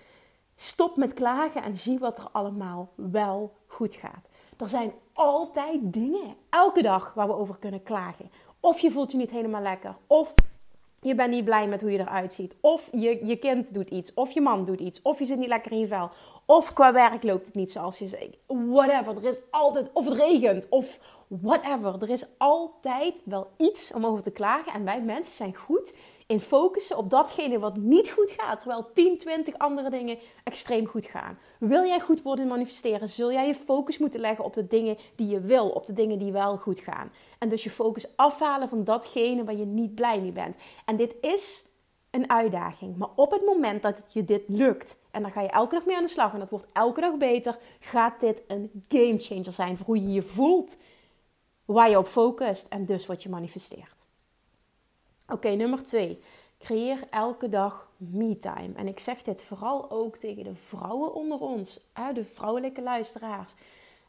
Stop 0.57 0.97
met 0.97 1.15
klagen 1.15 1.63
en 1.63 1.75
zie 1.75 1.99
wat 1.99 2.19
er 2.19 2.29
allemaal 2.33 2.93
wel 2.95 3.53
goed 3.67 3.95
gaat. 3.95 4.29
Er 4.57 4.69
zijn 4.69 4.93
altijd 5.13 5.81
dingen, 5.83 6.37
elke 6.51 6.83
dag, 6.83 7.15
waar 7.15 7.27
we 7.27 7.37
over 7.37 7.59
kunnen 7.59 7.83
klagen. 7.83 8.31
Of 8.61 8.79
je 8.79 8.91
voelt 8.91 9.11
je 9.13 9.17
niet 9.17 9.31
helemaal 9.31 9.63
lekker. 9.63 9.97
Of 10.07 10.35
je 11.01 11.15
bent 11.15 11.31
niet 11.31 11.45
blij 11.45 11.69
met 11.69 11.81
hoe 11.81 11.91
je 11.91 11.99
eruit 11.99 12.33
ziet. 12.33 12.57
Of 12.61 12.89
je, 12.93 13.27
je 13.27 13.37
kind 13.37 13.75
doet 13.75 13.91
iets. 13.91 14.15
Of 14.15 14.31
je 14.31 14.41
man 14.41 14.65
doet 14.65 14.81
iets. 14.81 15.03
Of 15.03 15.19
je 15.19 15.25
zit 15.25 15.39
niet 15.39 15.49
lekker 15.49 15.73
in 15.73 15.79
je 15.79 15.87
vel. 15.87 16.11
Of 16.47 16.73
qua 16.73 16.93
werk 16.93 17.23
loopt 17.23 17.47
het 17.47 17.55
niet 17.55 17.73
zoals 17.73 17.99
je 17.99 18.09
zegt. 18.09 18.37
Whatever. 18.47 19.17
Er 19.17 19.25
is 19.25 19.39
altijd. 19.51 19.91
Of 19.93 20.09
het 20.09 20.19
regent. 20.19 20.69
Of 20.69 20.99
whatever. 21.29 22.03
Er 22.03 22.11
is 22.11 22.27
altijd 22.39 23.23
wel 23.25 23.51
iets 23.57 23.93
om 23.93 24.07
over 24.07 24.23
te 24.23 24.31
klagen. 24.31 24.73
En 24.73 24.85
wij 24.85 25.03
mensen 25.03 25.35
zijn 25.35 25.55
goed 25.55 25.95
in 26.27 26.41
focussen 26.41 26.97
op 26.97 27.11
datgene 27.11 27.59
wat 27.59 27.77
niet 27.77 28.11
goed 28.11 28.31
gaat, 28.31 28.61
terwijl 28.61 28.91
10, 28.95 29.19
20 29.19 29.59
andere 29.59 29.91
dingen 29.91 30.19
extreem 30.45 30.87
goed 30.87 31.07
gaan. 31.07 31.39
Wil 31.59 31.85
jij 31.85 32.01
goed 32.01 32.23
worden 32.23 32.47
manifesteren, 32.47 33.09
zul 33.09 33.33
jij 33.33 33.47
je 33.47 33.55
focus 33.55 33.99
moeten 33.99 34.21
leggen 34.21 34.45
op 34.45 34.55
de 34.55 34.67
dingen 34.67 34.97
die 35.17 35.29
je 35.29 35.41
wil, 35.41 35.69
op 35.69 35.87
de 35.87 35.93
dingen 35.93 36.19
die 36.19 36.33
wel 36.33 36.57
goed 36.57 36.79
gaan. 36.79 37.13
En 37.39 37.49
dus 37.49 37.65
je 37.65 37.71
focus 37.71 38.17
afhalen 38.17 38.69
van 38.69 38.85
datgene 38.85 39.45
waar 39.45 39.57
je 39.57 39.65
niet 39.65 39.95
blij 39.95 40.21
mee 40.21 40.33
bent. 40.33 40.57
En 40.85 40.97
dit 40.97 41.15
is 41.21 41.69
een 42.11 42.31
uitdaging, 42.31 42.97
maar 42.97 43.11
op 43.17 43.31
het 43.31 43.45
moment 43.45 43.83
dat 43.83 43.97
het 43.97 44.13
je 44.13 44.25
dit 44.25 44.43
lukt 44.47 45.03
en 45.15 45.23
dan 45.23 45.33
ga 45.33 45.41
je 45.41 45.49
elke 45.49 45.75
dag 45.75 45.85
mee 45.85 45.97
aan 45.97 46.03
de 46.03 46.09
slag 46.09 46.33
en 46.33 46.39
dat 46.39 46.51
wordt 46.51 46.67
elke 46.73 47.01
dag 47.01 47.17
beter, 47.17 47.59
gaat 47.81 48.21
dit 48.21 48.43
een 48.47 48.85
game 48.89 49.19
changer 49.19 49.53
zijn 49.53 49.77
voor 49.77 49.87
hoe 49.87 50.03
je 50.03 50.13
je 50.13 50.23
voelt, 50.23 50.77
waar 51.65 51.91
je 51.91 51.99
op 51.99 52.07
focust 52.07 52.69
en 52.69 52.87
dus 52.87 53.07
wat 53.07 53.23
je 53.23 53.29
manifesteert. 53.29 54.07
Oké, 55.29 55.49
nummer 55.49 55.83
twee. 55.83 56.23
Creëer 56.59 56.99
elke 57.11 57.49
dag 57.49 57.91
me-time. 57.97 58.75
En 58.75 58.89
ik 58.89 58.99
zeg 58.99 59.23
dit 59.23 59.43
vooral 59.43 59.91
ook 59.91 60.17
tegen 60.17 60.45
de 60.45 60.55
vrouwen 60.55 61.15
onder 61.15 61.41
ons, 61.41 61.81
de 62.15 62.25
vrouwelijke 62.25 62.83
luisteraars. 62.83 63.55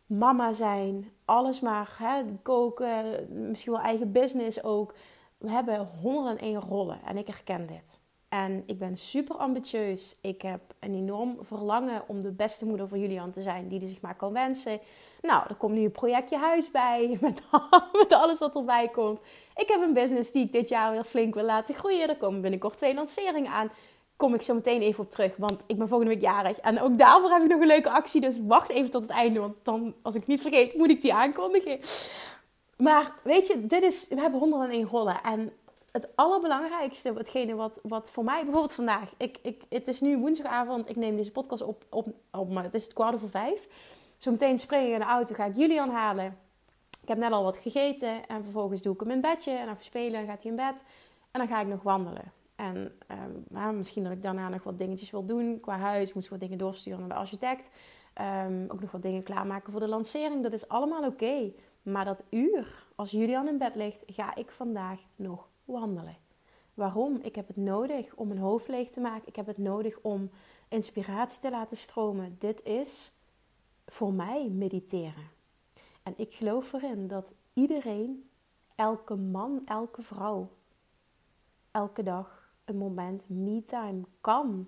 Mama 0.05 0.53
zijn, 0.53 1.11
alles 1.25 1.59
maar, 1.59 1.97
koken, 2.41 3.27
misschien 3.49 3.71
wel 3.71 3.81
eigen 3.81 4.11
business 4.11 4.63
ook. 4.63 4.93
We 5.37 5.49
hebben 5.51 5.87
101 6.01 6.61
rollen 6.61 6.99
en 7.05 7.17
ik 7.17 7.27
herken 7.27 7.67
dit. 7.67 7.99
En 8.43 8.63
ik 8.65 8.79
ben 8.79 8.97
super 8.97 9.35
ambitieus. 9.35 10.17
Ik 10.21 10.41
heb 10.41 10.61
een 10.79 10.93
enorm 10.93 11.37
verlangen 11.41 12.03
om 12.07 12.21
de 12.21 12.31
beste 12.31 12.65
moeder 12.65 12.87
voor 12.87 12.97
Julian 12.97 13.31
te 13.31 13.41
zijn 13.41 13.67
die 13.67 13.79
hij 13.79 13.87
zich 13.87 14.01
maar 14.01 14.15
kan 14.15 14.33
wensen. 14.33 14.79
Nou, 15.21 15.43
er 15.49 15.55
komt 15.55 15.75
nu 15.75 15.83
een 15.83 15.91
projectje 15.91 16.37
huis 16.37 16.71
bij, 16.71 17.07
met, 17.21 17.41
met 17.91 18.13
alles 18.13 18.39
wat 18.39 18.55
erbij 18.55 18.87
komt. 18.87 19.21
Ik 19.55 19.67
heb 19.67 19.81
een 19.81 19.93
business 19.93 20.31
die 20.31 20.45
ik 20.45 20.51
dit 20.51 20.69
jaar 20.69 20.91
weer 20.91 21.03
flink 21.03 21.33
wil 21.33 21.43
laten 21.43 21.75
groeien. 21.75 22.09
Er 22.09 22.17
komen 22.17 22.41
binnenkort 22.41 22.77
twee 22.77 22.93
lanceringen 22.93 23.51
aan. 23.51 23.69
Kom 24.15 24.33
ik 24.33 24.41
zo 24.41 24.53
meteen 24.53 24.81
even 24.81 25.03
op 25.03 25.09
terug, 25.09 25.35
want 25.37 25.61
ik 25.65 25.77
ben 25.77 25.87
volgende 25.87 26.13
week 26.13 26.23
jarig. 26.23 26.59
En 26.59 26.81
ook 26.81 26.97
daarvoor 26.97 27.29
heb 27.29 27.41
ik 27.41 27.49
nog 27.49 27.61
een 27.61 27.67
leuke 27.67 27.89
actie, 27.89 28.21
dus 28.21 28.37
wacht 28.47 28.69
even 28.69 28.91
tot 28.91 29.01
het 29.01 29.11
einde. 29.11 29.39
Want 29.39 29.55
dan, 29.63 29.93
als 30.01 30.15
ik 30.15 30.27
niet 30.27 30.41
vergeet, 30.41 30.75
moet 30.75 30.89
ik 30.89 31.01
die 31.01 31.13
aankondigen. 31.13 31.79
Maar 32.77 33.13
weet 33.23 33.47
je, 33.47 33.65
dit 33.65 33.83
is, 33.83 34.07
we 34.07 34.21
hebben 34.21 34.39
101 34.39 34.87
rollen. 34.87 35.23
En 35.23 35.53
het 35.95 36.15
allerbelangrijkste, 36.15 37.13
hetgene 37.13 37.55
wat, 37.55 37.79
wat 37.83 38.09
voor 38.09 38.23
mij 38.23 38.43
bijvoorbeeld 38.43 38.73
vandaag, 38.73 39.13
ik, 39.17 39.37
ik, 39.41 39.63
het 39.69 39.87
is 39.87 40.01
nu 40.01 40.17
woensdagavond, 40.17 40.89
ik 40.89 40.95
neem 40.95 41.15
deze 41.15 41.31
podcast 41.31 41.61
op, 41.61 41.85
op, 41.89 42.07
op 42.31 42.51
maar 42.51 42.63
het 42.63 42.73
is 42.73 42.83
het 42.83 42.93
kwart 42.93 43.19
voor 43.19 43.29
vijf. 43.29 43.67
Zometeen 44.17 44.59
spring 44.59 44.87
ik 44.87 44.93
in 44.93 44.99
de 44.99 45.05
auto, 45.05 45.33
ga 45.33 45.45
ik 45.45 45.55
Julian 45.55 45.89
halen. 45.89 46.37
Ik 47.01 47.07
heb 47.07 47.17
net 47.17 47.31
al 47.31 47.43
wat 47.43 47.57
gegeten 47.57 48.27
en 48.27 48.43
vervolgens 48.43 48.81
doe 48.81 48.93
ik 48.93 48.99
hem 48.99 49.11
in 49.11 49.21
bedje 49.21 49.51
en 49.51 49.65
dan 49.65 50.25
gaat 50.25 50.41
hij 50.41 50.51
in 50.51 50.55
bed. 50.55 50.83
En 51.31 51.39
dan 51.39 51.47
ga 51.47 51.61
ik 51.61 51.67
nog 51.67 51.83
wandelen. 51.83 52.31
En 52.55 52.99
um, 53.51 53.77
misschien 53.77 54.03
dat 54.03 54.11
ik 54.11 54.23
daarna 54.23 54.49
nog 54.49 54.63
wat 54.63 54.77
dingetjes 54.77 55.11
wil 55.11 55.25
doen 55.25 55.59
qua 55.59 55.77
huis. 55.77 56.09
Ik 56.09 56.15
moet 56.15 56.27
wat 56.27 56.39
dingen 56.39 56.57
doorsturen 56.57 56.99
naar 56.99 57.09
de 57.09 57.15
architect. 57.15 57.69
Um, 58.45 58.65
ook 58.69 58.81
nog 58.81 58.91
wat 58.91 59.01
dingen 59.01 59.23
klaarmaken 59.23 59.71
voor 59.71 59.81
de 59.81 59.87
lancering. 59.87 60.43
Dat 60.43 60.53
is 60.53 60.67
allemaal 60.67 61.05
oké. 61.05 61.51
Maar 61.81 62.05
dat 62.05 62.23
uur, 62.29 62.85
als 62.95 63.11
Julian 63.11 63.47
in 63.47 63.57
bed 63.57 63.75
ligt, 63.75 64.03
ga 64.07 64.35
ik 64.35 64.51
vandaag 64.51 64.99
nog 65.15 65.47
wandelen. 65.65 66.17
Waarom? 66.73 67.19
Ik 67.21 67.35
heb 67.35 67.47
het 67.47 67.57
nodig 67.57 68.15
om 68.15 68.27
mijn 68.27 68.39
hoofd 68.39 68.67
leeg 68.67 68.89
te 68.89 68.99
maken. 68.99 69.27
Ik 69.27 69.35
heb 69.35 69.45
het 69.45 69.57
nodig 69.57 69.99
om 70.01 70.29
inspiratie 70.67 71.39
te 71.39 71.49
laten 71.49 71.77
stromen. 71.77 72.35
Dit 72.39 72.63
is 72.63 73.13
voor 73.85 74.13
mij 74.13 74.49
mediteren. 74.49 75.29
En 76.03 76.13
ik 76.17 76.33
geloof 76.33 76.73
erin 76.73 77.07
dat 77.07 77.33
iedereen, 77.53 78.29
elke 78.75 79.15
man, 79.15 79.61
elke 79.65 80.01
vrouw, 80.01 80.49
elke 81.71 82.03
dag 82.03 82.53
een 82.65 82.77
moment 82.77 83.29
me-time 83.29 84.01
kan 84.21 84.67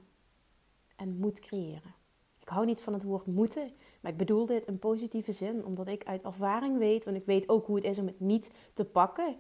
en 0.96 1.18
moet 1.18 1.40
creëren. 1.40 1.96
Ik 2.40 2.48
hou 2.54 2.66
niet 2.66 2.82
van 2.82 2.94
het 2.94 3.04
woord 3.04 3.26
moeten, 3.26 3.72
maar 4.02 4.12
ik 4.12 4.18
bedoel 4.18 4.46
dit 4.46 4.66
in 4.66 4.80
positieve 4.80 5.32
zin, 5.32 5.66
omdat 5.66 5.88
ik 5.88 6.06
uit 6.06 6.24
ervaring 6.24 6.78
weet, 6.78 7.06
want 7.06 7.18
ik 7.18 7.26
weet 7.26 7.50
ook 7.50 7.66
hoe 7.66 7.76
het 7.76 7.86
is 7.86 8.00
om 8.00 8.06
het 8.06 8.20
niet 8.20 8.52
te 8.74 8.86
pakken, 8.86 9.36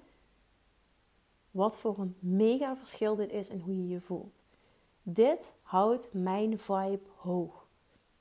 wat 1.58 1.78
voor 1.78 1.98
een 1.98 2.16
mega 2.20 2.76
verschil 2.76 3.16
dit 3.16 3.32
is 3.32 3.50
en 3.50 3.60
hoe 3.60 3.76
je 3.76 3.88
je 3.88 4.00
voelt. 4.00 4.44
Dit 5.02 5.54
houdt 5.62 6.10
mijn 6.14 6.60
vibe 6.60 7.00
hoog. 7.16 7.68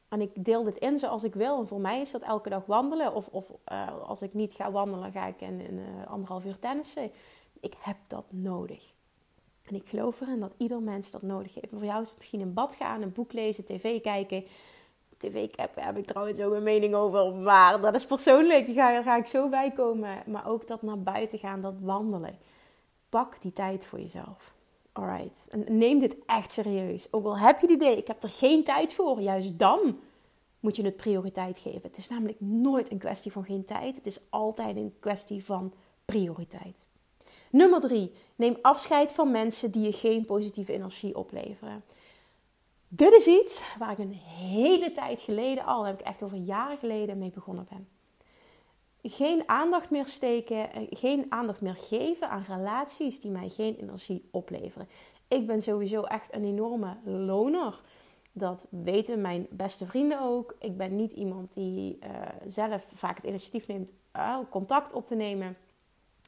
En 0.08 0.20
ik 0.20 0.44
deel 0.44 0.64
dit 0.64 0.78
in 0.78 0.98
zoals 0.98 1.24
ik 1.24 1.34
wil. 1.34 1.58
En 1.58 1.68
voor 1.68 1.80
mij 1.80 2.00
is 2.00 2.10
dat 2.10 2.22
elke 2.22 2.48
dag 2.48 2.66
wandelen. 2.66 3.14
Of, 3.14 3.28
of 3.28 3.50
uh, 3.72 4.02
als 4.02 4.22
ik 4.22 4.34
niet 4.34 4.52
ga 4.52 4.70
wandelen, 4.70 5.12
ga 5.12 5.26
ik 5.26 5.40
in, 5.40 5.60
uh, 5.60 6.06
anderhalf 6.06 6.44
uur 6.44 6.58
tennissen. 6.58 7.10
Ik 7.60 7.74
heb 7.78 7.96
dat 8.06 8.24
nodig. 8.28 8.94
En 9.64 9.74
ik 9.74 9.88
geloof 9.88 10.20
erin 10.20 10.40
dat 10.40 10.54
ieder 10.56 10.82
mens 10.82 11.10
dat 11.10 11.22
nodig 11.22 11.54
heeft. 11.54 11.72
Voor 11.72 11.84
jou 11.84 12.02
is 12.02 12.08
het 12.08 12.18
misschien 12.18 12.40
een 12.40 12.54
bad 12.54 12.74
gaan, 12.74 13.02
een 13.02 13.12
boek 13.12 13.32
lezen, 13.32 13.64
tv 13.64 14.00
kijken. 14.00 14.44
TV 15.16 15.48
heb, 15.56 15.74
heb 15.74 15.96
ik 15.96 16.04
trouwens 16.04 16.40
ook 16.40 16.52
een 16.52 16.62
mening 16.62 16.94
over. 16.94 17.34
Maar 17.34 17.80
dat 17.80 17.94
is 17.94 18.06
persoonlijk. 18.06 18.66
Daar 18.66 18.74
ga, 18.74 19.02
ga 19.02 19.16
ik 19.16 19.26
zo 19.26 19.48
bij 19.48 19.70
komen. 19.70 20.22
Maar 20.26 20.48
ook 20.48 20.66
dat 20.66 20.82
naar 20.82 21.02
buiten 21.02 21.38
gaan, 21.38 21.60
dat 21.60 21.74
wandelen. 21.80 22.38
Pak 23.08 23.42
die 23.42 23.52
tijd 23.52 23.84
voor 23.84 24.00
jezelf. 24.00 24.54
Alright. 24.92 25.48
En 25.50 25.78
neem 25.78 25.98
dit 25.98 26.16
echt 26.26 26.52
serieus. 26.52 27.12
Ook 27.12 27.24
al 27.24 27.38
heb 27.38 27.60
je 27.60 27.66
het 27.66 27.76
idee, 27.76 27.96
ik 27.96 28.06
heb 28.06 28.22
er 28.22 28.28
geen 28.28 28.64
tijd 28.64 28.92
voor. 28.92 29.20
Juist 29.20 29.58
dan 29.58 29.98
moet 30.60 30.76
je 30.76 30.84
het 30.84 30.96
prioriteit 30.96 31.58
geven. 31.58 31.82
Het 31.82 31.96
is 31.96 32.08
namelijk 32.08 32.40
nooit 32.40 32.90
een 32.90 32.98
kwestie 32.98 33.32
van 33.32 33.44
geen 33.44 33.64
tijd. 33.64 33.96
Het 33.96 34.06
is 34.06 34.20
altijd 34.30 34.76
een 34.76 34.94
kwestie 35.00 35.44
van 35.44 35.72
prioriteit. 36.04 36.86
Nummer 37.50 37.80
drie. 37.80 38.12
Neem 38.36 38.58
afscheid 38.62 39.12
van 39.12 39.30
mensen 39.30 39.70
die 39.70 39.82
je 39.82 39.92
geen 39.92 40.24
positieve 40.24 40.72
energie 40.72 41.16
opleveren. 41.16 41.84
Dit 42.88 43.12
is 43.12 43.26
iets 43.26 43.62
waar 43.78 43.92
ik 43.92 43.98
een 43.98 44.12
hele 44.12 44.92
tijd 44.92 45.20
geleden 45.20 45.64
al, 45.64 45.86
heb 45.86 46.00
ik 46.00 46.06
echt 46.06 46.22
over 46.22 46.36
jaren 46.36 46.78
geleden 46.78 47.18
mee 47.18 47.30
begonnen 47.30 47.66
ben 47.68 47.95
geen 49.08 49.48
aandacht 49.48 49.90
meer 49.90 50.06
steken, 50.06 50.72
eh, 50.72 50.82
geen 50.90 51.26
aandacht 51.28 51.60
meer 51.60 51.74
geven 51.74 52.28
aan 52.30 52.44
relaties 52.48 53.20
die 53.20 53.30
mij 53.30 53.48
geen 53.48 53.76
energie 53.76 54.28
opleveren. 54.30 54.88
Ik 55.28 55.46
ben 55.46 55.62
sowieso 55.62 56.02
echt 56.02 56.34
een 56.34 56.44
enorme 56.44 56.96
loner. 57.04 57.80
Dat 58.32 58.66
weten 58.70 59.20
mijn 59.20 59.46
beste 59.50 59.86
vrienden 59.86 60.20
ook. 60.20 60.56
Ik 60.58 60.76
ben 60.76 60.96
niet 60.96 61.12
iemand 61.12 61.54
die 61.54 61.98
uh, 62.02 62.08
zelf 62.46 62.84
vaak 62.94 63.16
het 63.16 63.24
initiatief 63.24 63.66
neemt 63.66 63.92
uh, 64.16 64.38
contact 64.50 64.92
op 64.92 65.06
te 65.06 65.14
nemen. 65.14 65.56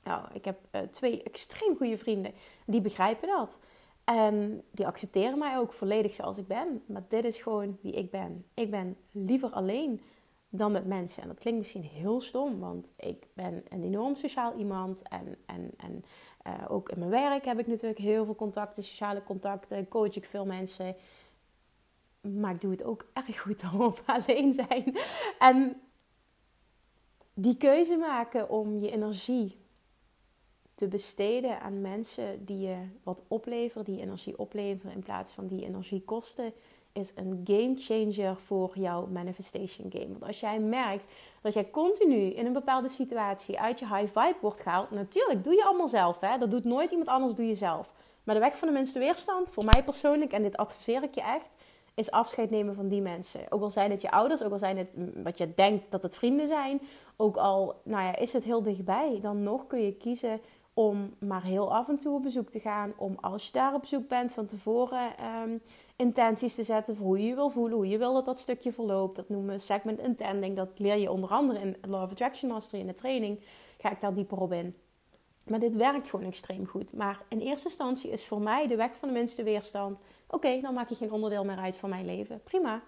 Nou, 0.04 0.24
ik 0.32 0.44
heb 0.44 0.58
twee 0.90 1.22
extreem 1.22 1.76
goede 1.76 1.98
vrienden 1.98 2.32
die 2.66 2.80
begrijpen 2.80 3.28
dat. 3.28 3.58
En 4.04 4.62
die 4.70 4.86
accepteren 4.86 5.38
mij 5.38 5.58
ook 5.58 5.72
volledig 5.72 6.14
zoals 6.14 6.38
ik 6.38 6.46
ben. 6.46 6.82
Maar 6.86 7.02
dit 7.08 7.24
is 7.24 7.38
gewoon 7.38 7.78
wie 7.80 7.92
ik 7.92 8.10
ben. 8.10 8.44
Ik 8.54 8.70
ben 8.70 8.96
liever 9.12 9.50
alleen 9.50 10.00
dan 10.48 10.72
met 10.72 10.86
mensen. 10.86 11.22
En 11.22 11.28
dat 11.28 11.38
klinkt 11.38 11.58
misschien 11.58 11.82
heel 11.82 12.20
stom, 12.20 12.58
want 12.58 12.92
ik 12.96 13.26
ben 13.32 13.64
een 13.68 13.82
enorm 13.82 14.14
sociaal 14.16 14.54
iemand. 14.58 15.02
En, 15.02 15.36
en, 15.46 15.70
en 15.76 16.04
uh, 16.46 16.64
ook 16.68 16.88
in 16.88 16.98
mijn 16.98 17.10
werk 17.10 17.44
heb 17.44 17.58
ik 17.58 17.66
natuurlijk 17.66 18.00
heel 18.00 18.24
veel 18.24 18.34
contacten, 18.34 18.84
sociale 18.84 19.22
contacten. 19.22 19.88
Coach 19.88 20.16
ik 20.16 20.24
veel 20.24 20.46
mensen. 20.46 20.96
Maar 22.20 22.54
ik 22.54 22.60
doe 22.60 22.70
het 22.70 22.84
ook 22.84 23.06
erg 23.12 23.40
goed 23.40 23.62
om 23.72 23.80
op 23.80 24.02
alleen 24.06 24.52
zijn. 24.52 24.96
En 25.38 25.80
die 27.34 27.56
keuze 27.56 27.96
maken 27.96 28.50
om 28.50 28.78
je 28.78 28.90
energie 28.90 29.56
te 30.74 30.88
besteden 30.88 31.60
aan 31.60 31.80
mensen 31.80 32.44
die 32.44 32.58
je 32.58 32.76
wat 33.02 33.24
opleveren, 33.28 33.84
die 33.84 34.00
energie 34.00 34.38
opleveren 34.38 34.92
in 34.92 35.02
plaats 35.02 35.32
van 35.32 35.46
die 35.46 35.64
energie 35.64 36.02
kosten, 36.04 36.52
is 36.92 37.12
een 37.16 37.40
game 37.44 37.74
changer 37.76 38.36
voor 38.36 38.70
jouw 38.74 39.06
manifestation 39.06 39.90
game. 39.92 40.08
Want 40.08 40.26
als 40.26 40.40
jij 40.40 40.58
merkt 40.58 41.12
dat 41.42 41.54
jij 41.54 41.70
continu 41.70 42.16
in 42.16 42.46
een 42.46 42.52
bepaalde 42.52 42.88
situatie 42.88 43.60
uit 43.60 43.78
je 43.78 43.86
high 43.86 44.18
vibe 44.18 44.36
wordt 44.40 44.60
gehaald, 44.60 44.90
natuurlijk 44.90 45.44
doe 45.44 45.54
je 45.54 45.64
allemaal 45.64 45.88
zelf, 45.88 46.20
hè? 46.20 46.38
dat 46.38 46.50
doet 46.50 46.64
nooit 46.64 46.90
iemand 46.90 47.08
anders, 47.08 47.34
doe 47.34 47.46
je 47.46 47.54
zelf. 47.54 47.94
Maar 48.24 48.34
de 48.34 48.40
weg 48.40 48.58
van 48.58 48.68
de 48.68 48.74
minste 48.74 48.98
weerstand, 48.98 49.48
voor 49.48 49.64
mij 49.64 49.84
persoonlijk, 49.84 50.32
en 50.32 50.42
dit 50.42 50.56
adviseer 50.56 51.02
ik 51.02 51.14
je 51.14 51.22
echt, 51.22 51.54
is 51.94 52.10
afscheid 52.10 52.50
nemen 52.50 52.74
van 52.74 52.88
die 52.88 53.00
mensen. 53.00 53.40
Ook 53.48 53.62
al 53.62 53.70
zijn 53.70 53.90
het 53.90 54.02
je 54.02 54.10
ouders, 54.10 54.42
ook 54.42 54.52
al 54.52 54.58
zijn 54.58 54.76
het 54.76 54.96
wat 55.22 55.38
je 55.38 55.54
denkt 55.54 55.90
dat 55.90 56.02
het 56.02 56.16
vrienden 56.16 56.48
zijn, 56.48 56.80
ook 57.16 57.36
al 57.36 57.80
nou 57.84 58.02
ja, 58.02 58.16
is 58.16 58.32
het 58.32 58.44
heel 58.44 58.62
dichtbij, 58.62 59.18
dan 59.22 59.42
nog 59.42 59.66
kun 59.66 59.82
je 59.82 59.92
kiezen 59.92 60.40
om 60.74 61.14
maar 61.18 61.42
heel 61.42 61.74
af 61.74 61.88
en 61.88 61.98
toe 61.98 62.14
op 62.14 62.22
bezoek 62.22 62.50
te 62.50 62.60
gaan. 62.60 62.92
Om 62.96 63.16
als 63.20 63.46
je 63.46 63.52
daar 63.52 63.74
op 63.74 63.80
bezoek 63.80 64.08
bent 64.08 64.32
van 64.32 64.46
tevoren 64.46 65.16
ehm, 65.16 65.58
intenties 65.98 66.54
te 66.54 66.62
zetten 66.62 66.96
voor 66.96 67.06
hoe 67.06 67.18
je 67.18 67.26
je 67.26 67.34
wil 67.34 67.50
voelen, 67.50 67.76
hoe 67.76 67.88
je 67.88 67.98
wil 67.98 68.14
dat 68.14 68.24
dat 68.24 68.38
stukje 68.38 68.72
verloopt. 68.72 69.16
Dat 69.16 69.28
noemen 69.28 69.54
we 69.54 69.58
segment 69.58 69.98
intending. 69.98 70.56
Dat 70.56 70.78
leer 70.78 70.98
je 70.98 71.10
onder 71.10 71.30
andere 71.30 71.60
in 71.60 71.76
Law 71.88 72.02
of 72.02 72.10
Attraction 72.10 72.50
Mastery 72.50 72.80
in 72.80 72.86
de 72.86 72.94
training. 72.94 73.40
Ga 73.78 73.90
ik 73.90 74.00
daar 74.00 74.14
dieper 74.14 74.40
op 74.40 74.52
in. 74.52 74.76
Maar 75.46 75.60
dit 75.60 75.74
werkt 75.74 76.10
gewoon 76.10 76.26
extreem 76.26 76.66
goed. 76.66 76.92
Maar 76.92 77.22
in 77.28 77.40
eerste 77.40 77.68
instantie 77.68 78.10
is 78.10 78.26
voor 78.26 78.40
mij 78.40 78.66
de 78.66 78.76
weg 78.76 78.96
van 78.96 79.08
de 79.08 79.14
minste 79.14 79.42
weerstand. 79.42 80.02
Oké, 80.28 80.60
dan 80.60 80.74
maak 80.74 80.88
je 80.88 80.94
geen 80.94 81.12
onderdeel 81.12 81.44
meer 81.44 81.58
uit 81.58 81.76
van 81.76 81.88
mijn 81.88 82.04
leven. 82.04 82.40
Prima. 82.44 82.82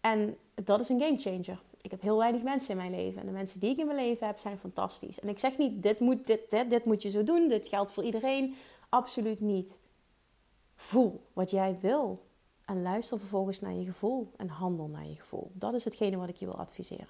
En 0.00 0.36
dat 0.54 0.80
is 0.80 0.88
een 0.88 1.00
game 1.00 1.18
changer 1.18 1.60
ik 1.82 1.90
heb 1.90 2.00
heel 2.00 2.16
weinig 2.16 2.42
mensen 2.42 2.70
in 2.70 2.76
mijn 2.76 2.90
leven. 2.90 3.20
En 3.20 3.26
de 3.26 3.32
mensen 3.32 3.60
die 3.60 3.70
ik 3.70 3.76
in 3.78 3.86
mijn 3.86 3.98
leven 3.98 4.26
heb, 4.26 4.38
zijn 4.38 4.58
fantastisch. 4.58 5.20
En 5.20 5.28
ik 5.28 5.38
zeg 5.38 5.58
niet, 5.58 5.82
dit 5.82 6.00
moet, 6.00 6.26
dit, 6.26 6.50
dit, 6.50 6.70
dit 6.70 6.84
moet 6.84 7.02
je 7.02 7.10
zo 7.10 7.24
doen. 7.24 7.48
Dit 7.48 7.68
geldt 7.68 7.92
voor 7.92 8.04
iedereen. 8.04 8.54
Absoluut 8.88 9.40
niet. 9.40 9.78
Voel 10.80 11.26
wat 11.32 11.50
jij 11.50 11.78
wil. 11.80 12.26
En 12.64 12.82
luister 12.82 13.18
vervolgens 13.18 13.60
naar 13.60 13.72
je 13.72 13.84
gevoel. 13.84 14.32
En 14.36 14.48
handel 14.48 14.86
naar 14.86 15.06
je 15.06 15.14
gevoel. 15.14 15.50
Dat 15.54 15.74
is 15.74 15.84
hetgene 15.84 16.16
wat 16.16 16.28
ik 16.28 16.36
je 16.36 16.44
wil 16.44 16.58
adviseren. 16.58 17.08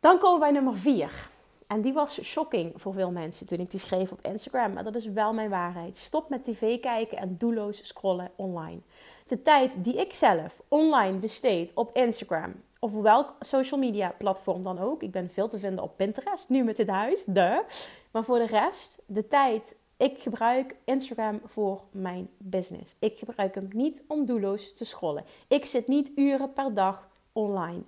Dan 0.00 0.18
komen 0.18 0.34
we 0.34 0.40
bij 0.40 0.50
nummer 0.50 0.76
4. 0.76 1.30
En 1.66 1.80
die 1.80 1.92
was 1.92 2.22
shocking 2.22 2.72
voor 2.76 2.92
veel 2.92 3.10
mensen 3.10 3.46
toen 3.46 3.58
ik 3.58 3.70
die 3.70 3.80
schreef 3.80 4.12
op 4.12 4.20
Instagram. 4.20 4.72
Maar 4.72 4.84
dat 4.84 4.96
is 4.96 5.06
wel 5.06 5.34
mijn 5.34 5.50
waarheid. 5.50 5.96
Stop 5.96 6.28
met 6.28 6.44
tv 6.44 6.80
kijken 6.80 7.18
en 7.18 7.36
doelloos 7.38 7.86
scrollen 7.86 8.30
online. 8.36 8.80
De 9.26 9.42
tijd 9.42 9.84
die 9.84 9.94
ik 9.94 10.14
zelf 10.14 10.62
online 10.68 11.18
besteed 11.18 11.74
op 11.74 11.94
Instagram 11.94 12.54
of 12.78 12.92
welk 12.92 13.34
social 13.40 13.80
media 13.80 14.14
platform 14.18 14.62
dan 14.62 14.78
ook. 14.78 15.02
Ik 15.02 15.10
ben 15.10 15.30
veel 15.30 15.48
te 15.48 15.58
vinden 15.58 15.84
op 15.84 15.96
Pinterest, 15.96 16.48
nu 16.48 16.64
met 16.64 16.76
dit 16.76 16.88
huis, 16.88 17.24
de. 17.24 17.64
Maar 18.10 18.24
voor 18.24 18.38
de 18.38 18.46
rest, 18.46 19.02
de 19.06 19.26
tijd 19.26 19.76
ik 19.96 20.18
gebruik 20.18 20.76
Instagram 20.84 21.40
voor 21.44 21.84
mijn 21.90 22.28
business. 22.38 22.96
Ik 22.98 23.18
gebruik 23.18 23.54
hem 23.54 23.68
niet 23.72 24.04
om 24.08 24.26
doelloos 24.26 24.72
te 24.72 24.84
scrollen. 24.84 25.24
Ik 25.48 25.64
zit 25.64 25.88
niet 25.88 26.10
uren 26.14 26.52
per 26.52 26.74
dag 26.74 27.08
online. 27.32 27.82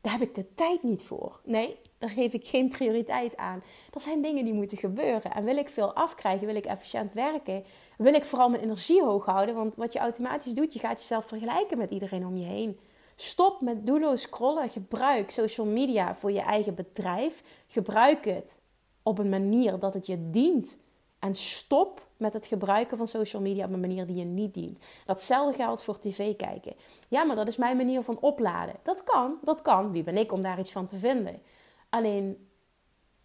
Daar 0.00 0.12
heb 0.12 0.22
ik 0.22 0.34
de 0.34 0.54
tijd 0.54 0.82
niet 0.82 1.02
voor. 1.02 1.40
Nee, 1.44 1.78
daar 1.98 2.10
geef 2.10 2.32
ik 2.32 2.46
geen 2.46 2.68
prioriteit 2.68 3.36
aan. 3.36 3.62
Er 3.94 4.00
zijn 4.00 4.22
dingen 4.22 4.44
die 4.44 4.54
moeten 4.54 4.78
gebeuren. 4.78 5.32
En 5.32 5.44
wil 5.44 5.56
ik 5.56 5.68
veel 5.68 5.92
afkrijgen, 5.92 6.46
wil 6.46 6.56
ik 6.56 6.66
efficiënt 6.66 7.12
werken, 7.12 7.64
wil 7.98 8.14
ik 8.14 8.24
vooral 8.24 8.48
mijn 8.48 8.62
energie 8.62 9.02
hoog 9.02 9.24
houden. 9.24 9.54
Want 9.54 9.76
wat 9.76 9.92
je 9.92 9.98
automatisch 9.98 10.54
doet, 10.54 10.72
je 10.72 10.78
gaat 10.78 11.00
jezelf 11.00 11.26
vergelijken 11.26 11.78
met 11.78 11.90
iedereen 11.90 12.26
om 12.26 12.36
je 12.36 12.46
heen. 12.46 12.78
Stop 13.16 13.60
met 13.60 13.86
doelloos 13.86 14.22
scrollen. 14.22 14.70
Gebruik 14.70 15.30
social 15.30 15.66
media 15.66 16.14
voor 16.14 16.32
je 16.32 16.40
eigen 16.40 16.74
bedrijf. 16.74 17.42
Gebruik 17.66 18.24
het 18.24 18.60
op 19.02 19.18
een 19.18 19.28
manier 19.28 19.78
dat 19.78 19.94
het 19.94 20.06
je 20.06 20.30
dient. 20.30 20.78
En 21.18 21.34
stop 21.34 22.06
met 22.16 22.32
het 22.32 22.46
gebruiken 22.46 22.96
van 22.96 23.08
social 23.08 23.42
media 23.42 23.64
op 23.64 23.72
een 23.72 23.80
manier 23.80 24.06
die 24.06 24.16
je 24.16 24.24
niet 24.24 24.54
dient. 24.54 24.78
Datzelfde 25.06 25.56
geldt 25.56 25.82
voor 25.82 25.98
tv 25.98 26.36
kijken. 26.36 26.74
Ja, 27.08 27.24
maar 27.24 27.36
dat 27.36 27.48
is 27.48 27.56
mijn 27.56 27.76
manier 27.76 28.02
van 28.02 28.18
opladen. 28.20 28.74
Dat 28.82 29.04
kan, 29.04 29.38
dat 29.42 29.62
kan. 29.62 29.92
Wie 29.92 30.02
ben 30.02 30.16
ik 30.16 30.32
om 30.32 30.40
daar 30.40 30.58
iets 30.58 30.72
van 30.72 30.86
te 30.86 30.96
vinden? 30.96 31.42
Alleen 31.88 32.48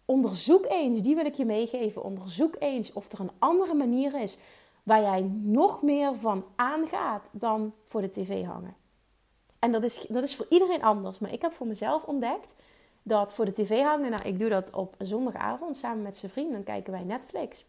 onderzoek 0.04 0.66
eens, 0.66 1.02
die 1.02 1.14
wil 1.14 1.24
ik 1.24 1.34
je 1.34 1.44
meegeven. 1.44 2.02
Onderzoek 2.02 2.56
eens 2.58 2.92
of 2.92 3.12
er 3.12 3.20
een 3.20 3.30
andere 3.38 3.74
manier 3.74 4.20
is 4.20 4.38
waar 4.82 5.00
jij 5.00 5.22
nog 5.42 5.82
meer 5.82 6.16
van 6.16 6.44
aangaat 6.56 7.28
dan 7.32 7.74
voor 7.84 8.00
de 8.00 8.10
tv 8.10 8.44
hangen. 8.44 8.76
En 9.58 9.72
dat 9.72 9.82
is, 9.82 10.06
dat 10.08 10.24
is 10.24 10.36
voor 10.36 10.46
iedereen 10.48 10.82
anders. 10.82 11.18
Maar 11.18 11.32
ik 11.32 11.42
heb 11.42 11.52
voor 11.52 11.66
mezelf 11.66 12.04
ontdekt 12.04 12.54
dat 13.02 13.34
voor 13.34 13.44
de 13.44 13.52
tv 13.52 13.82
hangen, 13.82 14.10
nou, 14.10 14.28
ik 14.28 14.38
doe 14.38 14.48
dat 14.48 14.70
op 14.70 14.94
zondagavond 14.98 15.76
samen 15.76 16.02
met 16.02 16.16
zijn 16.16 16.32
vriend. 16.32 16.52
Dan 16.52 16.62
kijken 16.62 16.92
wij 16.92 17.04
Netflix. 17.04 17.64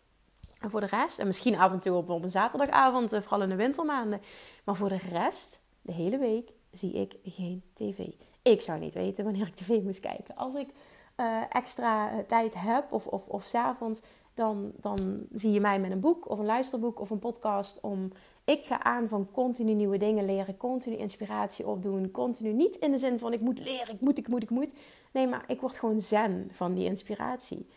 Voor 0.69 0.79
de 0.79 0.85
rest, 0.85 1.19
en 1.19 1.27
misschien 1.27 1.57
af 1.57 1.71
en 1.71 1.79
toe 1.79 1.95
op, 1.95 2.09
op 2.09 2.23
een 2.23 2.29
zaterdagavond, 2.29 3.13
eh, 3.13 3.21
vooral 3.21 3.41
in 3.41 3.49
de 3.49 3.55
wintermaanden. 3.55 4.21
Maar 4.63 4.75
voor 4.75 4.89
de 4.89 4.99
rest, 5.11 5.61
de 5.81 5.93
hele 5.93 6.17
week, 6.17 6.51
zie 6.71 6.93
ik 6.93 7.15
geen 7.23 7.63
tv. 7.73 8.07
Ik 8.41 8.61
zou 8.61 8.79
niet 8.79 8.93
weten 8.93 9.23
wanneer 9.23 9.47
ik 9.47 9.55
tv 9.55 9.81
moest 9.81 9.99
kijken. 9.99 10.35
Als 10.35 10.55
ik 10.55 10.69
uh, 11.17 11.41
extra 11.49 12.23
tijd 12.27 12.53
heb 12.57 12.91
of, 12.91 13.07
of, 13.07 13.27
of 13.27 13.43
s'avonds, 13.43 14.01
dan, 14.33 14.71
dan 14.79 15.27
zie 15.33 15.51
je 15.51 15.59
mij 15.59 15.79
met 15.79 15.91
een 15.91 15.99
boek 15.99 16.29
of 16.29 16.39
een 16.39 16.45
luisterboek 16.45 16.99
of 16.99 17.09
een 17.09 17.19
podcast. 17.19 17.81
Om, 17.81 18.11
ik 18.45 18.65
ga 18.65 18.83
aan 18.83 19.09
van 19.09 19.31
continu 19.31 19.73
nieuwe 19.73 19.97
dingen 19.97 20.25
leren, 20.25 20.57
continu 20.57 20.95
inspiratie 20.95 21.67
opdoen. 21.67 22.11
Continu 22.11 22.53
niet 22.53 22.75
in 22.75 22.91
de 22.91 22.97
zin 22.97 23.19
van 23.19 23.33
ik 23.33 23.41
moet 23.41 23.59
leren, 23.59 23.93
ik 23.93 24.01
moet, 24.01 24.17
ik 24.17 24.27
moet, 24.27 24.43
ik 24.43 24.49
moet. 24.49 24.73
Nee, 25.11 25.27
maar 25.27 25.43
ik 25.47 25.61
word 25.61 25.77
gewoon 25.77 25.99
zen 25.99 26.49
van 26.51 26.73
die 26.73 26.85
inspiratie. 26.85 27.67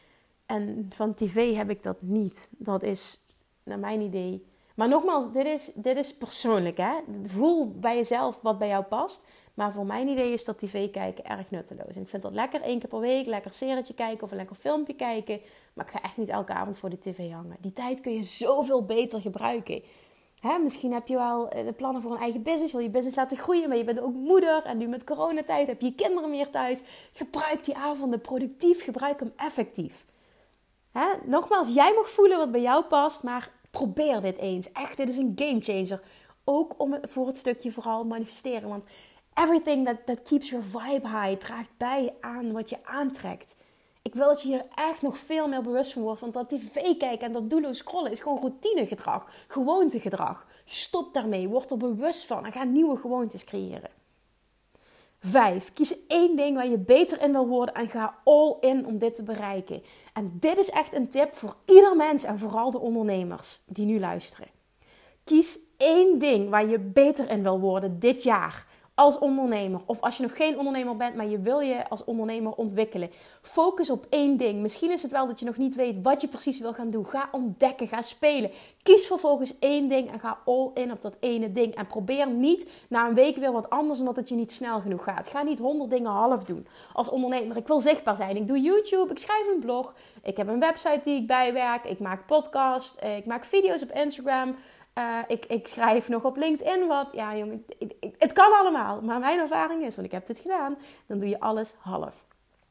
En 0.48 0.90
van 0.94 1.14
tv 1.14 1.54
heb 1.54 1.70
ik 1.70 1.82
dat 1.82 1.96
niet. 2.00 2.48
Dat 2.50 2.82
is 2.82 3.20
naar 3.62 3.78
mijn 3.78 4.00
idee. 4.00 4.46
Maar 4.74 4.88
nogmaals, 4.88 5.32
dit 5.32 5.46
is, 5.46 5.70
dit 5.74 5.96
is 5.96 6.16
persoonlijk. 6.16 6.76
Hè? 6.76 6.92
Voel 7.22 7.78
bij 7.78 7.96
jezelf 7.96 8.40
wat 8.42 8.58
bij 8.58 8.68
jou 8.68 8.84
past. 8.84 9.26
Maar 9.54 9.72
voor 9.72 9.86
mijn 9.86 10.08
idee 10.08 10.32
is 10.32 10.44
dat 10.44 10.58
tv 10.58 10.90
kijken 10.90 11.24
erg 11.24 11.50
nutteloos. 11.50 11.96
En 11.96 12.02
ik 12.02 12.08
vind 12.08 12.22
dat 12.22 12.34
lekker 12.34 12.60
één 12.60 12.78
keer 12.78 12.88
per 12.88 13.00
week, 13.00 13.26
lekker 13.26 13.52
serietje 13.52 13.94
kijken 13.94 14.22
of 14.22 14.30
een 14.30 14.36
lekker 14.36 14.56
filmpje 14.56 14.94
kijken. 14.94 15.40
Maar 15.72 15.84
ik 15.84 15.92
ga 15.92 16.02
echt 16.02 16.16
niet 16.16 16.28
elke 16.28 16.52
avond 16.52 16.78
voor 16.78 16.90
de 16.90 16.98
tv 16.98 17.30
hangen. 17.30 17.56
Die 17.60 17.72
tijd 17.72 18.00
kun 18.00 18.14
je 18.14 18.22
zoveel 18.22 18.84
beter 18.84 19.20
gebruiken. 19.20 19.82
Hè, 20.40 20.58
misschien 20.58 20.92
heb 20.92 21.08
je 21.08 21.16
wel 21.16 21.48
eh, 21.48 21.66
de 21.66 21.72
plannen 21.72 22.02
voor 22.02 22.12
een 22.12 22.20
eigen 22.20 22.42
business, 22.42 22.72
wil 22.72 22.80
je 22.80 22.90
business 22.90 23.16
laten 23.16 23.36
groeien, 23.36 23.68
maar 23.68 23.78
je 23.78 23.84
bent 23.84 24.00
ook 24.00 24.14
moeder 24.14 24.64
en 24.64 24.78
nu 24.78 24.86
met 24.86 25.04
coronatijd 25.04 25.66
heb 25.66 25.80
je 25.80 25.94
kinderen 25.94 26.30
meer 26.30 26.50
thuis. 26.50 26.82
Gebruik 27.12 27.64
die 27.64 27.76
avonden 27.76 28.20
productief, 28.20 28.84
gebruik 28.84 29.20
hem 29.20 29.32
effectief. 29.36 30.04
Nogmaals, 31.24 31.68
jij 31.74 31.92
mag 31.94 32.10
voelen 32.10 32.38
wat 32.38 32.50
bij 32.50 32.60
jou 32.60 32.84
past, 32.84 33.22
maar 33.22 33.50
probeer 33.70 34.20
dit 34.20 34.38
eens. 34.38 34.72
Echt, 34.72 34.96
dit 34.96 35.08
is 35.08 35.16
een 35.16 35.32
game 35.36 35.60
changer. 35.60 36.02
Ook 36.44 36.74
om 36.76 36.98
voor 37.02 37.26
het 37.26 37.36
stukje 37.36 37.70
vooral 37.70 38.04
manifesteren. 38.04 38.68
Want 38.68 38.84
everything 39.34 39.86
that, 39.86 40.06
that 40.06 40.22
keeps 40.22 40.48
your 40.48 40.64
vibe 40.64 41.08
high 41.08 41.38
draagt 41.38 41.70
bij 41.76 42.14
aan 42.20 42.52
wat 42.52 42.70
je 42.70 42.76
aantrekt. 42.84 43.56
Ik 44.02 44.14
wil 44.14 44.26
dat 44.26 44.42
je 44.42 44.48
hier 44.48 44.66
echt 44.74 45.02
nog 45.02 45.18
veel 45.18 45.48
meer 45.48 45.62
bewust 45.62 45.92
van 45.92 46.02
wordt. 46.02 46.20
Want 46.20 46.32
dat 46.32 46.48
tv 46.48 46.74
kijken 46.74 47.26
en 47.26 47.32
dat 47.32 47.50
doelloos 47.50 47.78
scrollen 47.78 48.10
is 48.10 48.20
gewoon 48.20 48.40
routinegedrag. 48.40 49.30
Gewoontegedrag. 49.48 50.46
Stop 50.64 51.14
daarmee. 51.14 51.48
Word 51.48 51.70
er 51.70 51.76
bewust 51.76 52.26
van. 52.26 52.44
En 52.44 52.52
ga 52.52 52.64
nieuwe 52.64 52.96
gewoontes 52.96 53.44
creëren. 53.44 53.97
Vijf. 55.20 55.72
Kies 55.72 56.06
één 56.06 56.36
ding 56.36 56.56
waar 56.56 56.68
je 56.68 56.78
beter 56.78 57.22
in 57.22 57.32
wil 57.32 57.46
worden 57.46 57.74
en 57.74 57.88
ga 57.88 58.18
all 58.24 58.56
in 58.60 58.86
om 58.86 58.98
dit 58.98 59.14
te 59.14 59.22
bereiken. 59.22 59.82
En 60.12 60.36
dit 60.40 60.58
is 60.58 60.70
echt 60.70 60.94
een 60.94 61.08
tip 61.08 61.36
voor 61.36 61.56
ieder 61.66 61.96
mens 61.96 62.24
en 62.24 62.38
vooral 62.38 62.70
de 62.70 62.78
ondernemers 62.78 63.60
die 63.66 63.86
nu 63.86 64.00
luisteren. 64.00 64.48
Kies 65.24 65.58
één 65.76 66.18
ding 66.18 66.50
waar 66.50 66.66
je 66.66 66.78
beter 66.78 67.30
in 67.30 67.42
wil 67.42 67.60
worden 67.60 67.98
dit 67.98 68.22
jaar 68.22 68.66
als 68.98 69.18
ondernemer. 69.18 69.80
Of 69.84 70.00
als 70.00 70.16
je 70.16 70.22
nog 70.22 70.36
geen 70.36 70.58
ondernemer 70.58 70.96
bent, 70.96 71.14
maar 71.14 71.28
je 71.28 71.38
wil 71.38 71.60
je 71.60 71.88
als 71.88 72.04
ondernemer 72.04 72.52
ontwikkelen. 72.52 73.10
Focus 73.42 73.90
op 73.90 74.06
één 74.08 74.36
ding. 74.36 74.60
Misschien 74.60 74.90
is 74.90 75.02
het 75.02 75.10
wel 75.10 75.26
dat 75.26 75.38
je 75.38 75.44
nog 75.44 75.56
niet 75.56 75.74
weet 75.74 75.96
wat 76.02 76.20
je 76.20 76.28
precies 76.28 76.58
wil 76.58 76.72
gaan 76.72 76.90
doen. 76.90 77.06
Ga 77.06 77.28
ontdekken, 77.32 77.88
ga 77.88 78.02
spelen. 78.02 78.50
Kies 78.82 79.06
vervolgens 79.06 79.58
één 79.58 79.88
ding 79.88 80.12
en 80.12 80.20
ga 80.20 80.38
all 80.44 80.70
in 80.74 80.92
op 80.92 81.02
dat 81.02 81.16
ene 81.20 81.52
ding. 81.52 81.74
En 81.74 81.86
probeer 81.86 82.28
niet 82.28 82.70
na 82.88 83.08
een 83.08 83.14
week 83.14 83.36
weer 83.36 83.52
wat 83.52 83.70
anders 83.70 83.98
omdat 83.98 84.16
het 84.16 84.28
je 84.28 84.34
niet 84.34 84.52
snel 84.52 84.80
genoeg 84.80 85.04
gaat. 85.04 85.28
Ga 85.28 85.42
niet 85.42 85.58
honderd 85.58 85.90
dingen 85.90 86.10
half 86.10 86.44
doen. 86.44 86.66
Als 86.92 87.08
ondernemer, 87.08 87.56
ik 87.56 87.66
wil 87.66 87.80
zichtbaar 87.80 88.16
zijn. 88.16 88.36
Ik 88.36 88.46
doe 88.46 88.60
YouTube, 88.60 89.10
ik 89.10 89.18
schrijf 89.18 89.48
een 89.54 89.60
blog. 89.60 89.94
Ik 90.22 90.36
heb 90.36 90.48
een 90.48 90.60
website 90.60 91.00
die 91.04 91.20
ik 91.20 91.26
bijwerk. 91.26 91.84
Ik 91.84 91.98
maak 91.98 92.26
podcast. 92.26 93.02
Ik 93.16 93.26
maak 93.26 93.44
video's 93.44 93.82
op 93.82 93.92
Instagram. 93.92 94.56
Uh, 94.98 95.18
ik, 95.26 95.44
ik, 95.46 95.66
schrijf 95.66 96.08
nog 96.08 96.24
op 96.24 96.36
LinkedIn 96.36 96.86
wat. 96.86 97.12
Ja, 97.12 97.36
jongen, 97.36 97.64
het 98.18 98.32
kan 98.32 98.52
allemaal. 98.52 99.02
Maar 99.02 99.18
mijn 99.18 99.38
ervaring 99.38 99.82
is, 99.82 99.94
want 99.94 100.06
ik 100.06 100.12
heb 100.12 100.26
dit 100.26 100.38
gedaan, 100.38 100.78
dan 101.06 101.18
doe 101.18 101.28
je 101.28 101.40
alles 101.40 101.74
half. 101.78 102.24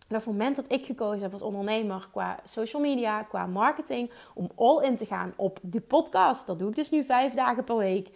En 0.07 0.15
op 0.15 0.23
het 0.23 0.25
moment 0.25 0.55
dat 0.55 0.65
ik 0.67 0.85
gekozen 0.85 1.21
heb 1.21 1.33
als 1.33 1.41
ondernemer 1.41 2.07
qua 2.11 2.39
social 2.43 2.81
media, 2.81 3.23
qua 3.23 3.45
marketing, 3.45 4.11
om 4.33 4.49
all 4.55 4.83
in 4.83 4.97
te 4.97 5.05
gaan 5.05 5.33
op 5.35 5.59
de 5.61 5.81
podcast, 5.81 6.47
dat 6.47 6.59
doe 6.59 6.69
ik 6.69 6.75
dus 6.75 6.89
nu 6.89 7.03
vijf 7.03 7.33
dagen 7.33 7.63
per 7.63 7.77
week. 7.77 8.09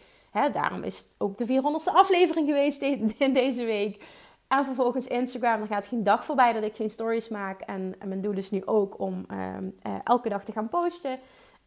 Daarom 0.51 0.83
is 0.83 0.97
het 0.97 1.15
ook 1.17 1.37
de 1.37 1.45
400ste 1.45 1.93
aflevering 1.93 2.47
geweest 2.47 2.81
in 3.17 3.33
deze 3.33 3.63
week. 3.65 4.03
En 4.47 4.65
vervolgens 4.65 5.07
Instagram, 5.07 5.61
er 5.61 5.67
gaat 5.67 5.87
geen 5.87 6.03
dag 6.03 6.25
voorbij 6.25 6.53
dat 6.53 6.63
ik 6.63 6.75
geen 6.75 6.89
stories 6.89 7.29
maak. 7.29 7.61
En, 7.61 7.95
mijn 8.05 8.21
doel 8.21 8.33
is 8.33 8.51
nu 8.51 8.65
ook 8.65 8.99
om 8.99 9.25
uh, 9.31 9.37
uh, 9.37 9.95
elke 10.03 10.29
dag 10.29 10.43
te 10.43 10.51
gaan 10.51 10.69
posten. 10.69 11.19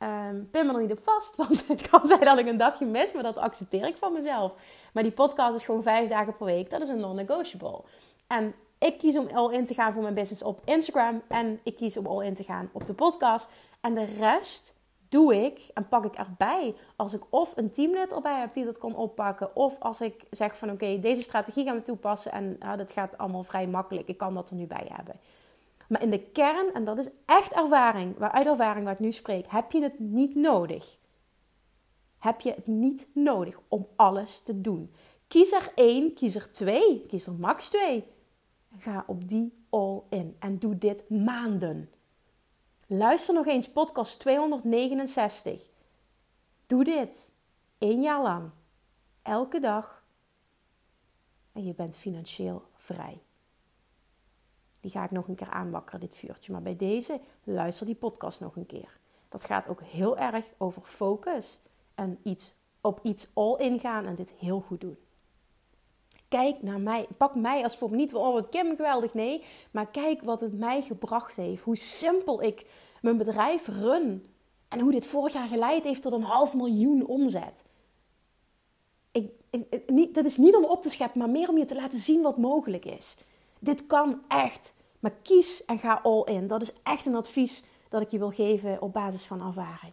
Um, 0.05 0.49
pin 0.51 0.67
me 0.67 0.73
er 0.73 0.81
niet 0.81 0.93
op 0.93 1.03
vast, 1.03 1.37
want 1.47 1.69
het 1.69 1.89
kan 1.89 2.07
zijn 2.07 2.25
dat 2.25 2.39
ik 2.39 2.47
een 2.47 2.57
dagje 2.57 2.87
mis, 2.87 3.13
maar 3.13 3.23
dat 3.23 3.37
accepteer 3.37 3.87
ik 3.87 3.97
van 3.97 4.13
mezelf. 4.13 4.55
Maar 4.93 5.03
die 5.03 5.13
podcast 5.13 5.57
is 5.57 5.65
gewoon 5.65 5.83
vijf 5.83 6.09
dagen 6.09 6.37
per 6.37 6.47
week, 6.47 6.71
dat 6.71 6.83
is 6.83 6.89
een 6.89 7.01
non-negotiable. 7.01 7.83
En 8.27 8.55
ik 8.79 8.99
kies 8.99 9.17
om 9.17 9.27
al 9.35 9.51
in 9.51 9.65
te 9.65 9.75
gaan 9.75 9.93
voor 9.93 10.03
mijn 10.03 10.15
business 10.15 10.43
op 10.43 10.61
Instagram 10.65 11.23
en 11.29 11.61
ik 11.63 11.77
kies 11.77 11.97
om 11.97 12.07
al 12.07 12.23
in 12.23 12.35
te 12.35 12.45
gaan 12.45 12.71
op 12.73 12.87
de 12.87 12.95
podcast. 12.95 13.51
En 13.81 13.95
de 13.95 14.05
rest 14.05 14.75
doe 15.09 15.45
ik 15.45 15.71
en 15.75 15.89
pak 15.89 16.05
ik 16.05 16.15
erbij 16.15 16.75
als 16.97 17.15
ik 17.15 17.23
of 17.31 17.53
een 17.57 17.71
teamlid 17.71 18.13
erbij 18.13 18.41
heb 18.41 18.53
die 18.53 18.65
dat 18.65 18.79
kan 18.79 18.97
oppakken, 18.97 19.57
of 19.57 19.81
als 19.81 20.01
ik 20.01 20.25
zeg 20.31 20.57
van 20.57 20.71
oké, 20.71 20.99
deze 20.99 21.23
strategie 21.23 21.65
gaan 21.65 21.77
we 21.77 21.83
toepassen 21.83 22.33
en 22.33 22.57
uh, 22.63 22.77
dat 22.77 22.93
gaat 22.93 23.19
allemaal 23.19 23.43
vrij 23.43 23.67
makkelijk, 23.67 24.09
ik 24.09 24.19
kan 24.19 24.35
dat 24.35 24.51
er 24.51 24.57
nu 24.57 24.67
bij 24.67 24.87
hebben. 24.93 25.21
Maar 25.89 26.03
in 26.03 26.11
de 26.11 26.31
kern, 26.31 26.73
en 26.75 26.85
dat 26.85 26.99
is 26.99 27.11
echt 27.25 27.53
ervaring, 27.53 28.21
uit 28.21 28.47
ervaring 28.47 28.85
waar 28.85 28.95
ik 28.95 29.01
nu 29.01 29.13
spreek, 29.13 29.47
heb 29.49 29.73
je 29.73 29.83
het 29.83 29.99
niet 29.99 30.35
nodig. 30.35 30.99
Heb 32.19 32.41
je 32.41 32.53
het 32.53 32.67
niet 32.67 33.09
nodig 33.15 33.61
om 33.69 33.89
alles 33.97 34.41
te 34.41 34.61
doen. 34.61 34.93
Kies 35.29 35.53
er 35.53 35.73
één, 35.75 36.15
kies 36.15 36.35
er 36.35 36.51
twee, 36.51 37.07
kies 37.07 37.27
er 37.27 37.35
max 37.35 37.69
twee. 37.69 38.05
Ga 38.79 39.05
op 39.07 39.29
die 39.29 39.65
all 39.71 40.03
in 40.11 40.37
en 40.39 40.59
doe 40.59 40.79
dit 40.79 41.11
maanden. 41.11 41.91
Luister 42.87 43.35
nog 43.35 43.47
eens 43.47 43.71
podcast 43.71 44.21
269. 44.21 45.69
Doe 46.67 46.85
dit 46.85 47.33
één 47.79 48.03
jaar 48.03 48.23
lang, 48.23 48.51
elke 49.23 49.61
dag. 49.61 50.05
En 51.53 51.65
je 51.65 51.75
bent 51.75 51.97
financieel 51.97 52.63
vrij. 52.75 53.24
Die 54.85 54.93
ga 54.93 55.05
ik 55.05 55.11
nog 55.11 55.29
een 55.29 55.35
keer 55.35 55.51
aanwakkeren, 55.51 56.01
dit 56.01 56.15
vuurtje. 56.15 56.53
Maar 56.53 56.63
bij 56.63 56.77
deze, 56.77 57.21
luister 57.45 57.87
die 57.87 57.95
podcast 57.95 58.41
nog 58.41 58.57
een 58.57 58.67
keer. 58.67 58.99
Dat 59.29 59.45
gaat 59.45 59.69
ook 59.69 59.83
heel 59.83 60.19
erg 60.19 60.47
over 60.59 60.83
focus. 60.83 61.61
En 61.95 62.19
iets, 62.23 62.55
op 62.81 63.01
iets 63.03 63.29
all 63.35 63.57
ingaan 63.57 64.07
en 64.07 64.15
dit 64.15 64.33
heel 64.39 64.61
goed 64.61 64.81
doen. 64.81 64.97
Kijk 66.29 66.63
naar 66.63 66.81
mij. 66.81 67.07
Pak 67.17 67.35
mij 67.35 67.63
als 67.63 67.77
voor 67.77 67.91
niet, 67.91 68.15
oh 68.15 68.33
wat 68.33 68.49
Kim 68.49 68.77
geweldig. 68.77 69.15
Nee, 69.15 69.43
maar 69.71 69.87
kijk 69.87 70.23
wat 70.23 70.41
het 70.41 70.59
mij 70.59 70.83
gebracht 70.83 71.37
heeft. 71.37 71.63
Hoe 71.63 71.77
simpel 71.77 72.43
ik 72.43 72.67
mijn 73.01 73.17
bedrijf 73.17 73.69
run. 73.69 74.27
En 74.69 74.81
hoe 74.81 74.93
dit 74.93 75.07
vorig 75.07 75.33
jaar 75.33 75.49
geleid 75.49 75.85
heeft 75.85 76.03
tot 76.03 76.13
een 76.13 76.23
half 76.23 76.55
miljoen 76.55 77.07
omzet. 77.07 77.65
Ik, 79.13 79.31
niet, 79.87 80.15
dat 80.15 80.25
is 80.25 80.37
niet 80.37 80.57
om 80.57 80.65
op 80.65 80.83
te 80.83 80.91
scheppen, 80.91 81.19
maar 81.19 81.31
meer 81.31 81.49
om 81.49 81.59
je 81.59 81.65
te 81.65 81.75
laten 81.75 81.99
zien 81.99 82.23
wat 82.23 82.37
mogelijk 82.37 82.85
is. 82.85 83.17
Dit 83.65 83.87
kan 83.87 84.23
echt. 84.29 84.73
Maar 84.99 85.13
kies 85.23 85.65
en 85.65 85.79
ga 85.79 86.01
all 86.03 86.23
in. 86.25 86.47
Dat 86.47 86.63
is 86.63 86.73
echt 86.83 87.07
een 87.07 87.15
advies 87.15 87.65
dat 87.89 88.03
ik 88.03 88.09
je 88.09 88.19
wil 88.19 88.31
geven 88.31 88.83
op 88.83 88.93
basis 88.93 89.25
van 89.25 89.47
ervaring. 89.47 89.93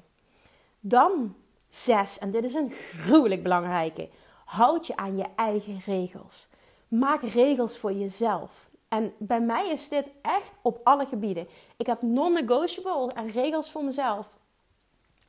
Dan 0.79 1.35
zes, 1.67 2.19
en 2.19 2.31
dit 2.31 2.43
is 2.43 2.53
een 2.53 2.69
gruwelijk 2.71 3.43
belangrijke. 3.43 4.09
Houd 4.45 4.87
je 4.87 4.95
aan 4.95 5.17
je 5.17 5.25
eigen 5.35 5.81
regels. 5.85 6.47
Maak 6.87 7.21
regels 7.21 7.77
voor 7.77 7.93
jezelf. 7.93 8.69
En 8.87 9.13
bij 9.17 9.41
mij 9.41 9.69
is 9.69 9.89
dit 9.89 10.11
echt 10.21 10.53
op 10.61 10.79
alle 10.83 11.05
gebieden. 11.05 11.47
Ik 11.77 11.85
heb 11.85 12.01
non-negotiable 12.01 13.13
en 13.13 13.29
regels 13.29 13.71
voor 13.71 13.83
mezelf. 13.83 14.27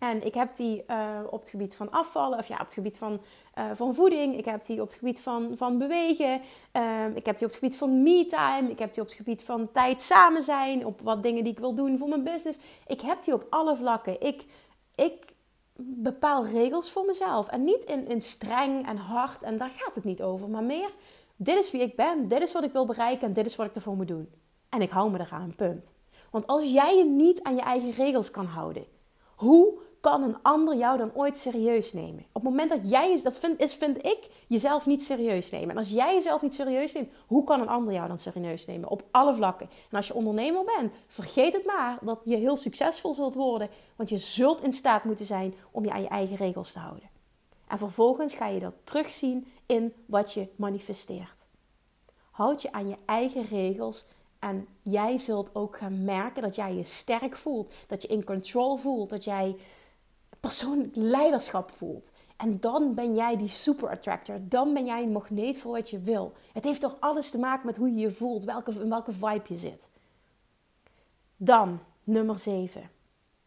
En 0.02 0.26
ik 0.26 0.34
heb 0.34 0.56
die 0.56 0.84
uh, 0.90 1.18
op 1.30 1.40
het 1.40 1.50
gebied 1.50 1.74
van 1.74 1.90
afvallen, 1.90 2.38
of 2.38 2.46
ja, 2.46 2.54
op 2.54 2.64
het 2.64 2.74
gebied 2.74 2.98
van, 2.98 3.20
uh, 3.58 3.64
van 3.74 3.94
voeding. 3.94 4.38
Ik 4.38 4.44
heb 4.44 4.64
die 4.64 4.80
op 4.80 4.86
het 4.86 4.96
gebied 4.96 5.20
van, 5.20 5.52
van 5.56 5.78
bewegen. 5.78 6.40
Uh, 6.76 7.06
ik 7.14 7.26
heb 7.26 7.36
die 7.36 7.46
op 7.46 7.52
het 7.52 7.54
gebied 7.54 7.76
van 7.76 8.02
me-time. 8.02 8.70
Ik 8.70 8.78
heb 8.78 8.94
die 8.94 9.02
op 9.02 9.08
het 9.08 9.16
gebied 9.16 9.42
van 9.42 9.70
tijd 9.72 10.02
samen 10.02 10.42
zijn. 10.42 10.86
Op 10.86 11.00
wat 11.00 11.22
dingen 11.22 11.44
die 11.44 11.52
ik 11.52 11.58
wil 11.58 11.74
doen 11.74 11.98
voor 11.98 12.08
mijn 12.08 12.22
business. 12.22 12.58
Ik 12.86 13.00
heb 13.00 13.24
die 13.24 13.34
op 13.34 13.46
alle 13.50 13.76
vlakken. 13.76 14.20
Ik, 14.20 14.44
ik 14.94 15.32
bepaal 15.76 16.46
regels 16.46 16.90
voor 16.90 17.04
mezelf. 17.04 17.48
En 17.48 17.64
niet 17.64 17.84
in, 17.84 18.08
in 18.08 18.22
streng 18.22 18.86
en 18.86 18.96
hard. 18.96 19.42
En 19.42 19.58
daar 19.58 19.72
gaat 19.76 19.94
het 19.94 20.04
niet 20.04 20.22
over. 20.22 20.48
Maar 20.48 20.64
meer, 20.64 20.90
dit 21.36 21.56
is 21.56 21.70
wie 21.70 21.80
ik 21.80 21.96
ben. 21.96 22.28
Dit 22.28 22.40
is 22.40 22.52
wat 22.52 22.64
ik 22.64 22.72
wil 22.72 22.86
bereiken. 22.86 23.26
En 23.26 23.32
dit 23.32 23.46
is 23.46 23.56
wat 23.56 23.66
ik 23.66 23.74
ervoor 23.74 23.96
moet 23.96 24.08
doen. 24.08 24.30
En 24.68 24.82
ik 24.82 24.90
hou 24.90 25.10
me 25.10 25.20
eraan, 25.20 25.54
punt. 25.56 25.92
Want 26.30 26.46
als 26.46 26.72
jij 26.72 26.96
je 26.96 27.04
niet 27.04 27.42
aan 27.42 27.54
je 27.54 27.62
eigen 27.62 27.90
regels 27.90 28.30
kan 28.30 28.46
houden... 28.46 29.00
Hoe 29.42 29.78
kan 30.02 30.22
een 30.22 30.42
ander 30.42 30.76
jou 30.76 30.98
dan 30.98 31.14
ooit 31.14 31.36
serieus 31.36 31.92
nemen? 31.92 32.24
Op 32.32 32.42
het 32.42 32.42
moment 32.42 32.70
dat 32.70 32.90
jij, 32.90 33.20
dat 33.22 33.38
vind, 33.38 33.60
is, 33.60 33.74
vind 33.74 34.06
ik, 34.06 34.28
jezelf 34.46 34.86
niet 34.86 35.02
serieus 35.02 35.50
nemen. 35.50 35.70
En 35.70 35.76
als 35.76 35.88
jij 35.88 36.14
jezelf 36.14 36.42
niet 36.42 36.54
serieus 36.54 36.92
neemt, 36.92 37.10
hoe 37.26 37.44
kan 37.44 37.60
een 37.60 37.68
ander 37.68 37.94
jou 37.94 38.08
dan 38.08 38.18
serieus 38.18 38.66
nemen? 38.66 38.88
Op 38.88 39.04
alle 39.10 39.34
vlakken. 39.34 39.68
En 39.90 39.96
als 39.96 40.06
je 40.06 40.14
ondernemer 40.14 40.64
bent, 40.76 40.92
vergeet 41.06 41.52
het 41.52 41.64
maar 41.64 41.98
dat 42.00 42.20
je 42.24 42.36
heel 42.36 42.56
succesvol 42.56 43.14
zult 43.14 43.34
worden. 43.34 43.68
Want 43.96 44.08
je 44.08 44.16
zult 44.16 44.62
in 44.62 44.72
staat 44.72 45.04
moeten 45.04 45.26
zijn 45.26 45.54
om 45.70 45.84
je 45.84 45.90
aan 45.90 46.02
je 46.02 46.08
eigen 46.08 46.36
regels 46.36 46.72
te 46.72 46.78
houden. 46.78 47.10
En 47.68 47.78
vervolgens 47.78 48.34
ga 48.34 48.46
je 48.46 48.60
dat 48.60 48.74
terugzien 48.84 49.46
in 49.66 49.92
wat 50.06 50.32
je 50.32 50.48
manifesteert. 50.56 51.46
Houd 52.30 52.62
je 52.62 52.72
aan 52.72 52.88
je 52.88 52.96
eigen 53.04 53.44
regels 53.44 54.04
en 54.38 54.68
jij 54.82 55.18
zult 55.18 55.54
ook 55.54 55.76
gaan 55.76 56.04
merken 56.04 56.42
dat 56.42 56.56
jij 56.56 56.74
je 56.74 56.84
sterk 56.84 57.36
voelt, 57.36 57.72
dat 57.86 58.02
je 58.02 58.08
in 58.08 58.24
control 58.24 58.76
voelt, 58.76 59.10
dat 59.10 59.24
jij 59.24 59.56
persoonlijk 60.42 60.90
leiderschap 60.94 61.70
voelt. 61.70 62.12
En 62.36 62.60
dan 62.60 62.94
ben 62.94 63.14
jij 63.14 63.36
die 63.36 63.48
super 63.48 63.88
attractor. 63.88 64.36
Dan 64.40 64.74
ben 64.74 64.84
jij 64.84 65.02
een 65.02 65.12
magneet 65.12 65.58
voor 65.58 65.72
wat 65.72 65.90
je 65.90 65.98
wil. 66.00 66.32
Het 66.52 66.64
heeft 66.64 66.80
toch 66.80 66.96
alles 67.00 67.30
te 67.30 67.38
maken 67.38 67.66
met 67.66 67.76
hoe 67.76 67.90
je 67.90 68.00
je 68.00 68.10
voelt, 68.10 68.44
welke, 68.44 68.72
in 68.72 68.88
welke 68.88 69.12
vibe 69.12 69.42
je 69.46 69.56
zit. 69.56 69.90
Dan, 71.36 71.80
nummer 72.04 72.38
7. 72.38 72.90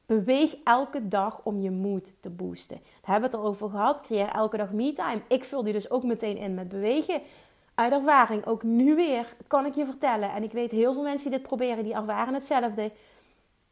Beweeg 0.06 0.56
elke 0.64 1.08
dag 1.08 1.42
om 1.44 1.62
je 1.62 1.72
moed 1.72 2.14
te 2.20 2.30
boosten. 2.30 2.78
Daar 2.78 3.12
hebben 3.12 3.30
we 3.30 3.36
het 3.36 3.46
erover 3.46 3.70
gehad. 3.70 4.02
Creëer 4.02 4.28
elke 4.28 4.58
dag 4.58 4.72
me-time. 4.72 5.22
Ik 5.28 5.46
vul 5.46 5.64
die 5.64 5.74
dus 5.74 5.90
ook 5.90 6.04
meteen 6.04 6.38
in 6.38 6.54
met 6.54 6.70
bewegen. 6.70 7.22
Uit 7.74 7.92
ervaring, 7.92 8.46
ook 8.46 8.64
nu 8.64 8.96
weer, 8.96 9.36
kan 9.48 9.66
ik 9.66 9.76
je 9.76 9.86
vertellen. 9.86 10.32
En 10.32 10.44
ik 10.44 10.52
weet 10.52 10.72
heel 10.72 10.94
veel 10.94 11.04
mensen 11.04 11.30
die 11.30 11.40
dit 11.40 11.48
proberen, 11.48 11.84
die 11.84 11.94
ervaren 11.94 12.34
hetzelfde. 12.34 12.92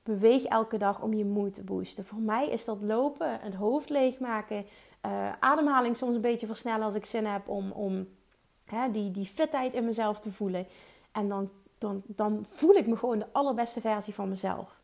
Beweeg 0.03 0.43
elke 0.43 0.77
dag 0.77 1.01
om 1.01 1.13
je 1.13 1.25
moed 1.25 1.53
te 1.53 1.63
boosten. 1.63 2.05
Voor 2.05 2.19
mij 2.19 2.47
is 2.47 2.65
dat 2.65 2.81
lopen, 2.81 3.39
het 3.39 3.53
hoofd 3.53 3.89
leegmaken, 3.89 4.65
uh, 5.05 5.31
ademhaling 5.39 5.97
soms 5.97 6.15
een 6.15 6.21
beetje 6.21 6.47
versnellen 6.47 6.85
als 6.85 6.95
ik 6.95 7.05
zin 7.05 7.25
heb 7.25 7.47
om, 7.47 7.71
om 7.71 8.07
hè, 8.65 8.91
die, 8.91 9.11
die 9.11 9.25
fitheid 9.25 9.73
in 9.73 9.85
mezelf 9.85 10.19
te 10.19 10.31
voelen. 10.31 10.67
En 11.11 11.27
dan, 11.27 11.49
dan, 11.77 12.01
dan 12.05 12.45
voel 12.49 12.75
ik 12.75 12.87
me 12.87 12.97
gewoon 12.97 13.19
de 13.19 13.27
allerbeste 13.31 13.81
versie 13.81 14.13
van 14.13 14.29
mezelf. 14.29 14.81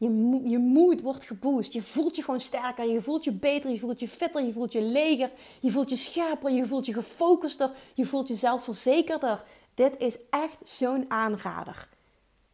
Je, 0.00 0.40
je 0.44 0.58
moed 0.58 1.00
wordt 1.00 1.24
geboost. 1.24 1.72
Je 1.72 1.82
voelt 1.82 2.16
je 2.16 2.22
gewoon 2.22 2.40
sterker. 2.40 2.84
Je 2.84 3.02
voelt 3.02 3.24
je 3.24 3.32
beter. 3.32 3.70
Je 3.70 3.78
voelt 3.78 4.00
je 4.00 4.08
fitter. 4.08 4.44
Je 4.44 4.52
voelt 4.52 4.72
je 4.72 4.82
leger. 4.82 5.30
Je 5.60 5.70
voelt 5.70 5.90
je 5.90 5.96
scherper. 5.96 6.50
Je 6.50 6.66
voelt 6.66 6.86
je 6.86 6.92
gefocuster. 6.92 7.70
Je 7.94 8.04
voelt 8.04 8.28
je 8.28 8.34
zelfverzekerder. 8.34 9.44
Dit 9.74 9.94
is 9.98 10.18
echt 10.30 10.60
zo'n 10.64 11.04
aanrader. 11.08 11.88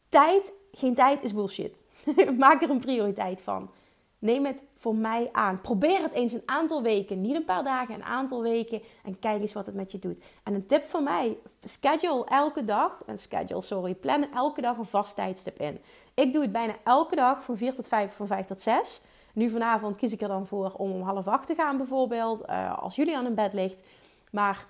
Tijd, 0.08 0.52
geen 0.72 0.94
tijd 0.94 1.22
is 1.22 1.34
bullshit. 1.34 1.84
Maak 2.38 2.62
er 2.62 2.70
een 2.70 2.78
prioriteit 2.78 3.40
van. 3.40 3.70
Neem 4.18 4.44
het 4.44 4.64
voor 4.78 4.94
mij 4.94 5.28
aan. 5.32 5.60
Probeer 5.60 6.02
het 6.02 6.12
eens 6.12 6.32
een 6.32 6.42
aantal 6.46 6.82
weken. 6.82 7.20
Niet 7.20 7.34
een 7.34 7.44
paar 7.44 7.64
dagen, 7.64 7.94
een 7.94 8.04
aantal 8.04 8.42
weken. 8.42 8.82
En 9.04 9.18
kijk 9.18 9.40
eens 9.40 9.52
wat 9.52 9.66
het 9.66 9.74
met 9.74 9.92
je 9.92 9.98
doet. 9.98 10.20
En 10.42 10.54
een 10.54 10.66
tip 10.66 10.88
van 10.88 11.04
mij: 11.04 11.36
schedule 11.62 12.24
elke 12.24 12.64
dag. 12.64 13.02
Een 13.06 13.18
schedule, 13.18 13.60
sorry. 13.60 13.94
Plan 13.94 14.32
elke 14.32 14.60
dag 14.60 14.76
een 14.76 14.84
vast 14.84 15.14
tijdstip 15.14 15.60
in. 15.60 15.80
Ik 16.14 16.32
doe 16.32 16.42
het 16.42 16.52
bijna 16.52 16.74
elke 16.84 17.16
dag 17.16 17.44
van 17.44 17.56
4 17.56 17.74
tot 17.74 17.88
5, 17.88 18.14
van 18.14 18.26
5 18.26 18.46
tot 18.46 18.60
6. 18.60 19.02
Nu 19.32 19.50
vanavond 19.50 19.96
kies 19.96 20.12
ik 20.12 20.20
er 20.20 20.28
dan 20.28 20.46
voor 20.46 20.72
om 20.76 20.92
om 20.92 21.02
half 21.02 21.28
acht 21.28 21.46
te 21.46 21.54
gaan 21.54 21.76
bijvoorbeeld. 21.76 22.48
Uh, 22.48 22.78
als 22.82 22.96
jullie 22.96 23.16
aan 23.16 23.24
een 23.24 23.34
bed 23.34 23.52
ligt. 23.52 23.86
Maar 24.30 24.66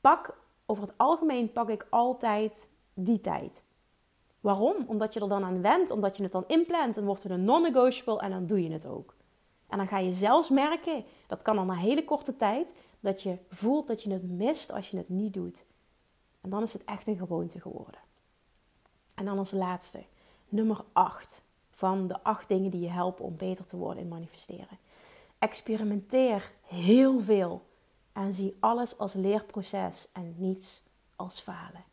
pak 0.00 0.36
over 0.66 0.82
het 0.82 0.94
algemeen 0.96 1.52
pak 1.52 1.68
ik 1.68 1.86
altijd 1.90 2.68
die 2.94 3.20
tijd. 3.20 3.62
Waarom? 4.44 4.84
Omdat 4.86 5.14
je 5.14 5.20
er 5.20 5.28
dan 5.28 5.44
aan 5.44 5.60
went, 5.60 5.90
omdat 5.90 6.16
je 6.16 6.22
het 6.22 6.32
dan 6.32 6.44
inplant, 6.46 6.94
dan 6.94 7.04
wordt 7.04 7.22
het 7.22 7.32
een 7.32 7.44
non-negotiable 7.44 8.20
en 8.20 8.30
dan 8.30 8.46
doe 8.46 8.62
je 8.62 8.70
het 8.70 8.86
ook. 8.86 9.14
En 9.68 9.78
dan 9.78 9.88
ga 9.88 9.98
je 9.98 10.12
zelfs 10.12 10.50
merken, 10.50 11.04
dat 11.26 11.42
kan 11.42 11.58
al 11.58 11.64
na 11.64 11.74
hele 11.74 12.04
korte 12.04 12.36
tijd, 12.36 12.74
dat 13.00 13.22
je 13.22 13.38
voelt 13.48 13.86
dat 13.86 14.02
je 14.02 14.12
het 14.12 14.30
mist 14.30 14.72
als 14.72 14.90
je 14.90 14.96
het 14.96 15.08
niet 15.08 15.34
doet. 15.34 15.64
En 16.40 16.50
dan 16.50 16.62
is 16.62 16.72
het 16.72 16.84
echt 16.84 17.06
een 17.06 17.16
gewoonte 17.16 17.60
geworden. 17.60 18.00
En 19.14 19.24
dan 19.24 19.38
als 19.38 19.50
laatste, 19.50 20.04
nummer 20.48 20.84
8 20.92 21.44
van 21.70 22.08
de 22.08 22.22
acht 22.22 22.48
dingen 22.48 22.70
die 22.70 22.80
je 22.80 22.90
helpen 22.90 23.24
om 23.24 23.36
beter 23.36 23.64
te 23.66 23.76
worden 23.76 24.02
in 24.02 24.08
manifesteren. 24.08 24.78
Experimenteer 25.38 26.52
heel 26.62 27.20
veel 27.20 27.62
en 28.12 28.32
zie 28.32 28.56
alles 28.60 28.98
als 28.98 29.12
leerproces 29.12 30.08
en 30.12 30.34
niets 30.36 30.82
als 31.16 31.40
falen. 31.40 31.84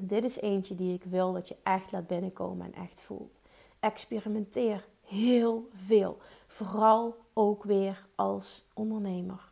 Dit 0.00 0.24
is 0.24 0.40
eentje 0.40 0.74
die 0.74 0.94
ik 0.94 1.04
wil 1.04 1.32
dat 1.32 1.48
je 1.48 1.56
echt 1.62 1.92
laat 1.92 2.06
binnenkomen 2.06 2.66
en 2.66 2.82
echt 2.82 3.00
voelt. 3.00 3.40
Experimenteer 3.80 4.86
heel 5.04 5.68
veel. 5.72 6.18
Vooral 6.46 7.16
ook 7.32 7.64
weer 7.64 8.06
als 8.14 8.68
ondernemer. 8.74 9.50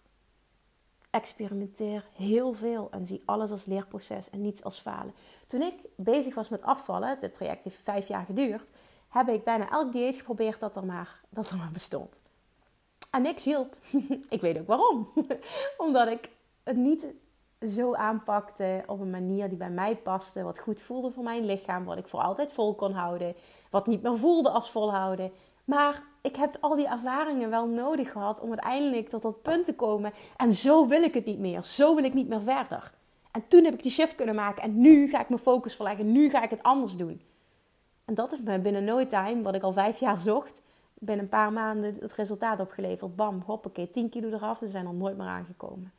Experimenteer 1.10 2.06
heel 2.12 2.52
veel 2.52 2.88
en 2.90 3.06
zie 3.06 3.22
alles 3.24 3.50
als 3.50 3.64
leerproces 3.64 4.30
en 4.30 4.42
niets 4.42 4.64
als 4.64 4.78
falen. 4.78 5.14
Toen 5.46 5.62
ik 5.62 5.74
bezig 5.96 6.34
was 6.34 6.48
met 6.48 6.62
afvallen, 6.62 7.20
dit 7.20 7.34
traject 7.34 7.64
heeft 7.64 7.76
vijf 7.76 8.08
jaar 8.08 8.24
geduurd, 8.24 8.70
heb 9.08 9.28
ik 9.28 9.44
bijna 9.44 9.70
elk 9.70 9.92
dieet 9.92 10.16
geprobeerd 10.16 10.60
dat 10.60 10.76
er 10.76 10.84
maar, 10.84 11.20
dat 11.28 11.50
er 11.50 11.56
maar 11.56 11.72
bestond. 11.72 12.20
En 13.10 13.22
niks 13.22 13.44
hielp. 13.44 13.76
ik 14.28 14.40
weet 14.40 14.58
ook 14.58 14.66
waarom. 14.66 15.12
Omdat 15.86 16.08
ik 16.08 16.30
het 16.62 16.76
niet 16.76 17.06
zo 17.66 17.94
aanpakte 17.94 18.82
op 18.86 19.00
een 19.00 19.10
manier 19.10 19.48
die 19.48 19.58
bij 19.58 19.70
mij 19.70 19.96
paste, 19.96 20.42
wat 20.42 20.58
goed 20.58 20.80
voelde 20.80 21.10
voor 21.10 21.24
mijn 21.24 21.44
lichaam, 21.44 21.84
wat 21.84 21.98
ik 21.98 22.08
voor 22.08 22.20
altijd 22.20 22.52
vol 22.52 22.74
kon 22.74 22.92
houden, 22.92 23.34
wat 23.70 23.86
niet 23.86 24.02
meer 24.02 24.16
voelde 24.16 24.50
als 24.50 24.70
volhouden. 24.70 25.32
Maar 25.64 26.02
ik 26.22 26.36
heb 26.36 26.56
al 26.60 26.76
die 26.76 26.88
ervaringen 26.88 27.50
wel 27.50 27.66
nodig 27.66 28.12
gehad 28.12 28.40
om 28.40 28.48
uiteindelijk 28.48 29.08
tot 29.08 29.22
dat 29.22 29.42
punt 29.42 29.64
te 29.64 29.74
komen. 29.74 30.12
En 30.36 30.52
zo 30.52 30.86
wil 30.86 31.02
ik 31.02 31.14
het 31.14 31.24
niet 31.24 31.38
meer. 31.38 31.64
Zo 31.64 31.94
wil 31.94 32.04
ik 32.04 32.14
niet 32.14 32.28
meer 32.28 32.42
verder. 32.42 32.92
En 33.30 33.44
toen 33.48 33.64
heb 33.64 33.74
ik 33.74 33.82
die 33.82 33.92
shift 33.92 34.14
kunnen 34.14 34.34
maken. 34.34 34.62
En 34.62 34.80
nu 34.80 35.08
ga 35.08 35.20
ik 35.20 35.28
mijn 35.28 35.40
focus 35.40 35.74
verleggen. 35.74 36.12
Nu 36.12 36.28
ga 36.28 36.42
ik 36.42 36.50
het 36.50 36.62
anders 36.62 36.96
doen. 36.96 37.20
En 38.04 38.14
dat 38.14 38.30
heeft 38.30 38.44
me 38.44 38.58
binnen 38.58 38.84
no 38.84 39.06
time, 39.06 39.42
wat 39.42 39.54
ik 39.54 39.62
al 39.62 39.72
vijf 39.72 40.00
jaar 40.00 40.20
zocht, 40.20 40.62
binnen 40.94 41.24
een 41.24 41.30
paar 41.30 41.52
maanden 41.52 41.96
het 42.00 42.12
resultaat 42.12 42.60
opgeleverd. 42.60 43.16
Bam, 43.16 43.42
hoppakee, 43.46 43.90
10 43.90 44.08
kilo 44.08 44.28
eraf. 44.28 44.58
Ze 44.58 44.66
zijn 44.66 44.86
er 44.86 44.94
nooit 44.94 45.16
meer 45.16 45.26
aangekomen. 45.26 45.92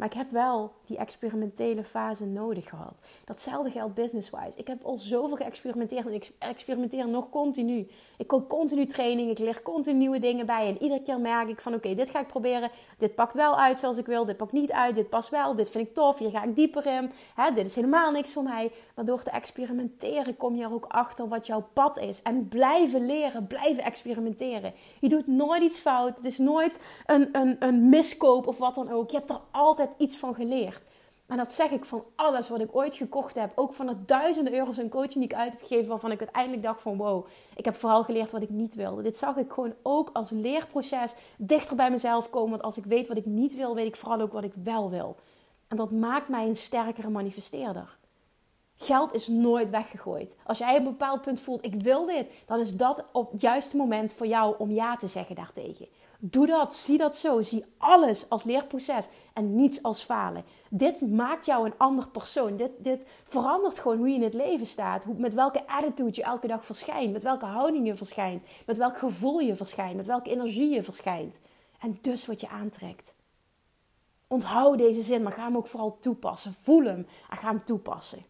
Maar 0.00 0.08
ik 0.08 0.16
heb 0.16 0.30
wel 0.30 0.72
die 0.84 0.96
experimentele 0.96 1.84
fase 1.84 2.26
nodig 2.26 2.68
gehad. 2.68 3.00
Datzelfde 3.24 3.70
geldt 3.70 3.94
business-wise. 3.94 4.58
Ik 4.58 4.66
heb 4.66 4.84
al 4.84 4.96
zoveel 4.96 5.36
geëxperimenteerd 5.36 6.06
en 6.06 6.12
ik 6.12 6.30
experimenteer 6.38 7.08
nog 7.08 7.30
continu. 7.30 7.88
Ik 8.16 8.26
koop 8.26 8.48
continu 8.48 8.86
training, 8.86 9.30
ik 9.30 9.38
leer 9.38 9.62
continu 9.62 9.98
nieuwe 9.98 10.18
dingen 10.18 10.46
bij. 10.46 10.68
En 10.68 10.82
iedere 10.82 11.02
keer 11.02 11.20
merk 11.20 11.48
ik 11.48 11.60
van 11.60 11.74
oké, 11.74 11.94
dit 11.94 12.10
ga 12.10 12.20
ik 12.20 12.26
proberen. 12.26 12.70
Dit 12.98 13.14
pakt 13.14 13.34
wel 13.34 13.58
uit 13.58 13.78
zoals 13.78 13.98
ik 13.98 14.06
wil, 14.06 14.24
dit 14.24 14.36
pakt 14.36 14.52
niet 14.52 14.72
uit, 14.72 14.94
dit 14.94 15.08
past 15.08 15.28
wel, 15.28 15.54
dit 15.54 15.68
vind 15.68 15.88
ik 15.88 15.94
tof, 15.94 16.18
hier 16.18 16.30
ga 16.30 16.42
ik 16.42 16.56
dieper 16.56 16.86
in. 16.86 17.10
Hè, 17.34 17.50
dit 17.54 17.66
is 17.66 17.74
helemaal 17.74 18.10
niks 18.10 18.32
voor 18.32 18.42
mij. 18.42 18.72
Maar 18.94 19.04
door 19.04 19.22
te 19.22 19.30
experimenteren 19.30 20.36
kom 20.36 20.56
je 20.56 20.62
er 20.62 20.72
ook 20.72 20.86
achter 20.88 21.28
wat 21.28 21.46
jouw 21.46 21.68
pad 21.72 21.98
is. 21.98 22.22
En 22.22 22.48
blijven 22.48 23.06
leren, 23.06 23.46
blijven 23.46 23.84
experimenteren. 23.84 24.72
Je 25.00 25.08
doet 25.08 25.26
nooit 25.26 25.62
iets 25.62 25.80
fout. 25.80 26.16
Het 26.16 26.24
is 26.24 26.38
nooit 26.38 26.80
een, 27.06 27.28
een, 27.32 27.56
een 27.58 27.88
miskoop 27.88 28.46
of 28.46 28.58
wat 28.58 28.74
dan 28.74 28.90
ook. 28.90 29.10
Je 29.10 29.16
hebt 29.16 29.30
er 29.30 29.40
altijd 29.50 29.89
iets 29.98 30.16
van 30.16 30.34
geleerd. 30.34 30.82
En 31.30 31.36
dat 31.36 31.52
zeg 31.52 31.70
ik 31.70 31.84
van 31.84 32.04
alles 32.14 32.48
wat 32.48 32.60
ik 32.60 32.76
ooit 32.76 32.94
gekocht 32.94 33.34
heb. 33.34 33.52
Ook 33.54 33.72
van 33.72 33.86
de 33.86 34.04
duizenden 34.04 34.54
euro's 34.54 34.78
in 34.78 34.88
coaching 34.88 35.14
die 35.14 35.22
ik 35.22 35.34
uit 35.34 35.52
heb 35.52 35.60
gegeven. 35.60 35.88
Waarvan 35.88 36.10
ik 36.10 36.18
uiteindelijk 36.18 36.62
dacht 36.62 36.82
van 36.82 36.96
wow, 36.96 37.26
ik 37.56 37.64
heb 37.64 37.74
vooral 37.74 38.04
geleerd 38.04 38.30
wat 38.32 38.42
ik 38.42 38.50
niet 38.50 38.74
wilde. 38.74 39.02
Dit 39.02 39.18
zag 39.18 39.36
ik 39.36 39.52
gewoon 39.52 39.74
ook 39.82 40.10
als 40.12 40.30
leerproces. 40.30 41.14
Dichter 41.36 41.76
bij 41.76 41.90
mezelf 41.90 42.30
komen. 42.30 42.50
Want 42.50 42.62
als 42.62 42.78
ik 42.78 42.84
weet 42.84 43.06
wat 43.06 43.16
ik 43.16 43.26
niet 43.26 43.54
wil, 43.54 43.74
weet 43.74 43.86
ik 43.86 43.96
vooral 43.96 44.20
ook 44.20 44.32
wat 44.32 44.44
ik 44.44 44.52
wel 44.62 44.90
wil. 44.90 45.16
En 45.68 45.76
dat 45.76 45.90
maakt 45.90 46.28
mij 46.28 46.46
een 46.46 46.56
sterkere 46.56 47.10
manifesteerder. 47.10 47.98
Geld 48.76 49.14
is 49.14 49.28
nooit 49.28 49.70
weggegooid. 49.70 50.36
Als 50.46 50.58
jij 50.58 50.72
op 50.72 50.78
een 50.78 50.84
bepaald 50.84 51.22
punt 51.22 51.40
voelt, 51.40 51.64
ik 51.64 51.74
wil 51.74 52.06
dit, 52.06 52.26
dan 52.46 52.60
is 52.60 52.76
dat 52.76 53.04
op 53.12 53.32
het 53.32 53.40
juiste 53.40 53.76
moment 53.76 54.12
voor 54.12 54.26
jou 54.26 54.54
om 54.58 54.70
ja 54.70 54.96
te 54.96 55.06
zeggen 55.06 55.34
daartegen. 55.34 55.86
Doe 56.22 56.46
dat, 56.46 56.74
zie 56.74 56.98
dat 56.98 57.16
zo. 57.16 57.42
Zie 57.42 57.64
alles 57.78 58.28
als 58.28 58.44
leerproces 58.44 59.08
en 59.32 59.54
niets 59.54 59.82
als 59.82 60.02
falen. 60.02 60.44
Dit 60.68 61.00
maakt 61.10 61.46
jou 61.46 61.66
een 61.66 61.74
ander 61.76 62.08
persoon. 62.08 62.56
Dit, 62.56 62.70
dit 62.78 63.06
verandert 63.24 63.78
gewoon 63.78 63.98
hoe 63.98 64.08
je 64.08 64.14
in 64.14 64.22
het 64.22 64.34
leven 64.34 64.66
staat. 64.66 65.04
Hoe, 65.04 65.14
met 65.18 65.34
welke 65.34 65.66
attitude 65.66 66.14
je 66.14 66.22
elke 66.22 66.46
dag 66.46 66.64
verschijnt. 66.64 67.12
Met 67.12 67.22
welke 67.22 67.44
houding 67.44 67.86
je 67.86 67.94
verschijnt. 67.94 68.42
Met 68.66 68.76
welk 68.76 68.98
gevoel 68.98 69.38
je 69.38 69.54
verschijnt. 69.54 69.96
Met 69.96 70.06
welke 70.06 70.30
energie 70.30 70.70
je 70.70 70.82
verschijnt. 70.82 71.38
En 71.78 71.98
dus 72.00 72.26
wat 72.26 72.40
je 72.40 72.48
aantrekt. 72.48 73.14
Onthoud 74.26 74.78
deze 74.78 75.02
zin, 75.02 75.22
maar 75.22 75.32
ga 75.32 75.44
hem 75.44 75.56
ook 75.56 75.66
vooral 75.66 75.98
toepassen. 76.00 76.54
Voel 76.60 76.84
hem 76.84 77.06
en 77.30 77.36
ga 77.36 77.48
hem 77.48 77.64
toepassen. 77.64 78.24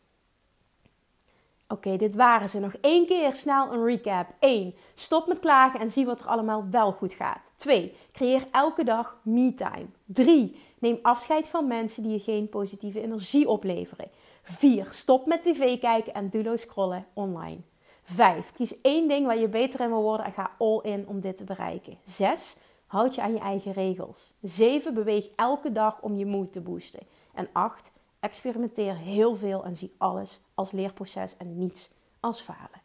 Oké, 1.72 1.96
dit 1.96 2.14
waren 2.14 2.48
ze. 2.48 2.60
Nog 2.60 2.74
één 2.80 3.06
keer 3.06 3.34
snel 3.34 3.72
een 3.72 3.84
recap. 3.84 4.26
1. 4.38 4.74
Stop 4.94 5.26
met 5.26 5.38
klagen 5.38 5.80
en 5.80 5.90
zie 5.90 6.06
wat 6.06 6.20
er 6.20 6.26
allemaal 6.26 6.66
wel 6.70 6.92
goed 6.92 7.12
gaat. 7.12 7.52
2. 7.56 7.94
Creëer 8.12 8.44
elke 8.50 8.84
dag 8.84 9.16
me-time. 9.22 9.86
3. 10.04 10.56
Neem 10.78 10.98
afscheid 11.02 11.48
van 11.48 11.66
mensen 11.66 12.02
die 12.02 12.12
je 12.12 12.18
geen 12.18 12.48
positieve 12.48 13.00
energie 13.00 13.48
opleveren. 13.48 14.10
4. 14.42 14.86
Stop 14.90 15.26
met 15.26 15.42
tv 15.42 15.78
kijken 15.78 16.14
en 16.14 16.30
doelloos 16.30 16.60
scrollen 16.60 17.06
online. 17.12 17.60
5. 18.02 18.52
Kies 18.52 18.80
één 18.80 19.08
ding 19.08 19.26
waar 19.26 19.38
je 19.38 19.48
beter 19.48 19.80
in 19.80 19.88
wil 19.88 20.02
worden 20.02 20.26
en 20.26 20.32
ga 20.32 20.50
all 20.58 20.80
in 20.82 21.04
om 21.06 21.20
dit 21.20 21.36
te 21.36 21.44
bereiken. 21.44 21.98
6. 22.04 22.56
Houd 22.86 23.14
je 23.14 23.22
aan 23.22 23.32
je 23.32 23.38
eigen 23.38 23.72
regels. 23.72 24.32
7. 24.42 24.94
Beweeg 24.94 25.28
elke 25.36 25.72
dag 25.72 26.00
om 26.00 26.16
je 26.16 26.26
moed 26.26 26.52
te 26.52 26.60
boosten. 26.60 27.00
En 27.34 27.48
8. 27.52 27.92
Experimenteer 28.20 28.96
heel 28.96 29.34
veel 29.34 29.64
en 29.64 29.74
zie 29.74 29.94
alles 29.98 30.40
als 30.54 30.70
leerproces 30.70 31.36
en 31.36 31.58
niets 31.58 31.90
als 32.20 32.40
falen. 32.40 32.80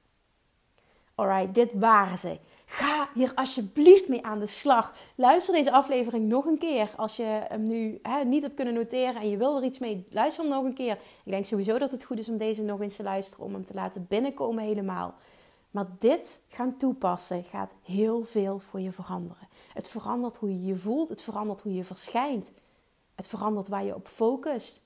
Alright, 1.15 1.56
dit 1.56 1.74
waren 1.74 2.17
ze. 2.17 2.39
Ga 2.65 3.10
hier 3.13 3.32
alsjeblieft 3.36 4.08
mee 4.08 4.26
aan 4.26 4.39
de 4.39 4.45
slag. 4.45 4.93
Luister 5.15 5.54
deze 5.54 5.71
aflevering 5.71 6.28
nog 6.28 6.45
een 6.45 6.58
keer. 6.58 6.93
Als 6.95 7.15
je 7.15 7.24
hem 7.24 7.63
nu 7.63 8.00
hè, 8.02 8.24
niet 8.24 8.41
hebt 8.41 8.56
kunnen 8.56 8.74
noteren 8.74 9.21
en 9.21 9.30
je 9.30 9.38
wil 9.38 9.58
er 9.58 9.63
iets 9.63 9.80
mee, 9.80 10.06
luister 10.10 10.43
hem 10.43 10.54
nog 10.54 10.63
een 10.63 10.74
keer. 10.74 10.98
Ik 11.24 11.32
denk 11.32 11.45
sowieso 11.45 11.78
dat 11.78 11.91
het 11.91 12.04
goed 12.04 12.19
is 12.19 12.30
om 12.30 12.38
deze 12.38 12.63
nog 12.63 12.82
eens 12.82 12.95
te 12.95 13.04
luisteren, 13.04 13.45
om 13.45 13.54
hem 13.54 13.65
te 13.65 13.74
laten 13.74 14.06
binnenkomen 14.10 14.63
helemaal. 14.63 15.13
Maar 15.71 15.86
dit 16.00 16.45
gaan 16.50 16.78
toepassen 16.78 17.43
gaat 17.43 17.71
heel 17.84 18.24
veel 18.24 18.60
voor 18.60 18.80
je 18.80 18.91
veranderen. 18.91 19.48
Het 19.74 19.88
verandert 19.88 20.36
hoe 20.36 20.50
je 20.50 20.65
je 20.65 20.76
voelt, 20.76 21.10
het 21.10 21.21
verandert 21.21 21.62
hoe 21.62 21.74
je 21.74 21.84
verschijnt. 21.84 22.52
Het 23.15 23.28
verandert 23.28 23.67
waar 23.67 23.86
je 23.86 23.95
op 23.95 24.08
focust. 24.08 24.85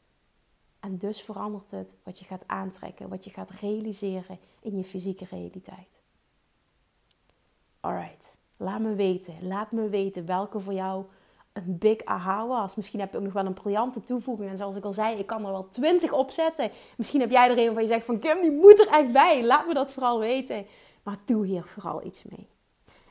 En 0.79 0.97
dus 0.97 1.21
verandert 1.21 1.71
het 1.71 1.97
wat 2.03 2.19
je 2.19 2.25
gaat 2.25 2.43
aantrekken, 2.47 3.09
wat 3.09 3.23
je 3.23 3.29
gaat 3.29 3.49
realiseren 3.49 4.39
in 4.61 4.77
je 4.77 4.83
fysieke 4.83 5.25
realiteit. 5.29 6.01
Alright, 7.79 8.37
laat 8.57 8.79
me 8.79 8.95
weten. 8.95 9.35
Laat 9.41 9.71
me 9.71 9.89
weten 9.89 10.25
welke 10.25 10.59
voor 10.59 10.73
jou 10.73 11.05
een 11.53 11.77
big 11.77 12.05
aha 12.05 12.47
was. 12.47 12.75
Misschien 12.75 12.99
heb 12.99 13.11
je 13.11 13.17
ook 13.17 13.23
nog 13.23 13.33
wel 13.33 13.45
een 13.45 13.53
briljante 13.53 13.99
toevoeging. 13.99 14.49
En 14.49 14.57
zoals 14.57 14.75
ik 14.75 14.83
al 14.83 14.93
zei, 14.93 15.17
ik 15.17 15.27
kan 15.27 15.45
er 15.45 15.51
wel 15.51 15.69
twintig 15.69 16.11
opzetten. 16.11 16.71
Misschien 16.97 17.19
heb 17.19 17.31
jij 17.31 17.49
er 17.49 17.57
een 17.57 17.73
van 17.73 17.81
je 17.81 17.87
zegt 17.87 18.05
van 18.05 18.19
Kim, 18.19 18.41
die 18.41 18.51
moet 18.51 18.79
er 18.79 18.87
echt 18.87 19.11
bij. 19.11 19.45
Laat 19.45 19.67
me 19.67 19.73
dat 19.73 19.93
vooral 19.93 20.19
weten. 20.19 20.65
Maar 21.03 21.17
doe 21.25 21.45
hier 21.45 21.63
vooral 21.63 22.05
iets 22.05 22.23
mee. 22.23 22.47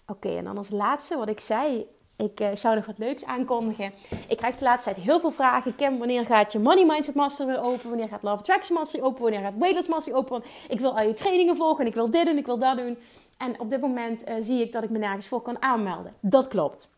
Oké, 0.06 0.36
en 0.36 0.44
dan 0.44 0.58
als 0.58 0.70
laatste 0.70 1.16
wat 1.16 1.28
ik 1.28 1.40
zei 1.40 1.86
ik 2.18 2.40
uh, 2.40 2.48
zou 2.54 2.74
nog 2.74 2.86
wat 2.86 2.98
leuks 2.98 3.24
aankondigen. 3.24 3.92
Ik 4.28 4.36
krijg 4.36 4.56
de 4.56 4.64
laatste 4.64 4.92
tijd 4.92 5.04
heel 5.04 5.20
veel 5.20 5.30
vragen. 5.30 5.74
Kim, 5.74 5.98
wanneer 5.98 6.26
gaat 6.26 6.52
je 6.52 6.58
Money 6.58 6.84
Mindset 6.84 7.14
Master 7.14 7.46
weer 7.46 7.62
open? 7.62 7.88
Wanneer 7.88 8.08
gaat 8.08 8.22
Love 8.22 8.36
Attraction 8.36 8.76
Master 8.76 9.02
open? 9.02 9.22
Wanneer 9.22 9.40
gaat 9.40 9.56
Weightless 9.58 9.88
Master 9.88 10.14
open? 10.14 10.42
Ik 10.68 10.80
wil 10.80 10.98
al 10.98 11.06
je 11.06 11.12
trainingen 11.12 11.56
volgen 11.56 11.80
en 11.80 11.86
ik 11.86 11.94
wil 11.94 12.10
dit 12.10 12.26
doen, 12.26 12.36
ik 12.36 12.46
wil 12.46 12.58
dat 12.58 12.76
doen. 12.76 12.98
En 13.36 13.60
op 13.60 13.70
dit 13.70 13.80
moment 13.80 14.28
uh, 14.28 14.34
zie 14.40 14.62
ik 14.62 14.72
dat 14.72 14.82
ik 14.82 14.90
me 14.90 14.98
nergens 14.98 15.28
voor 15.28 15.42
kan 15.42 15.62
aanmelden. 15.62 16.12
Dat 16.20 16.48
klopt. 16.48 16.88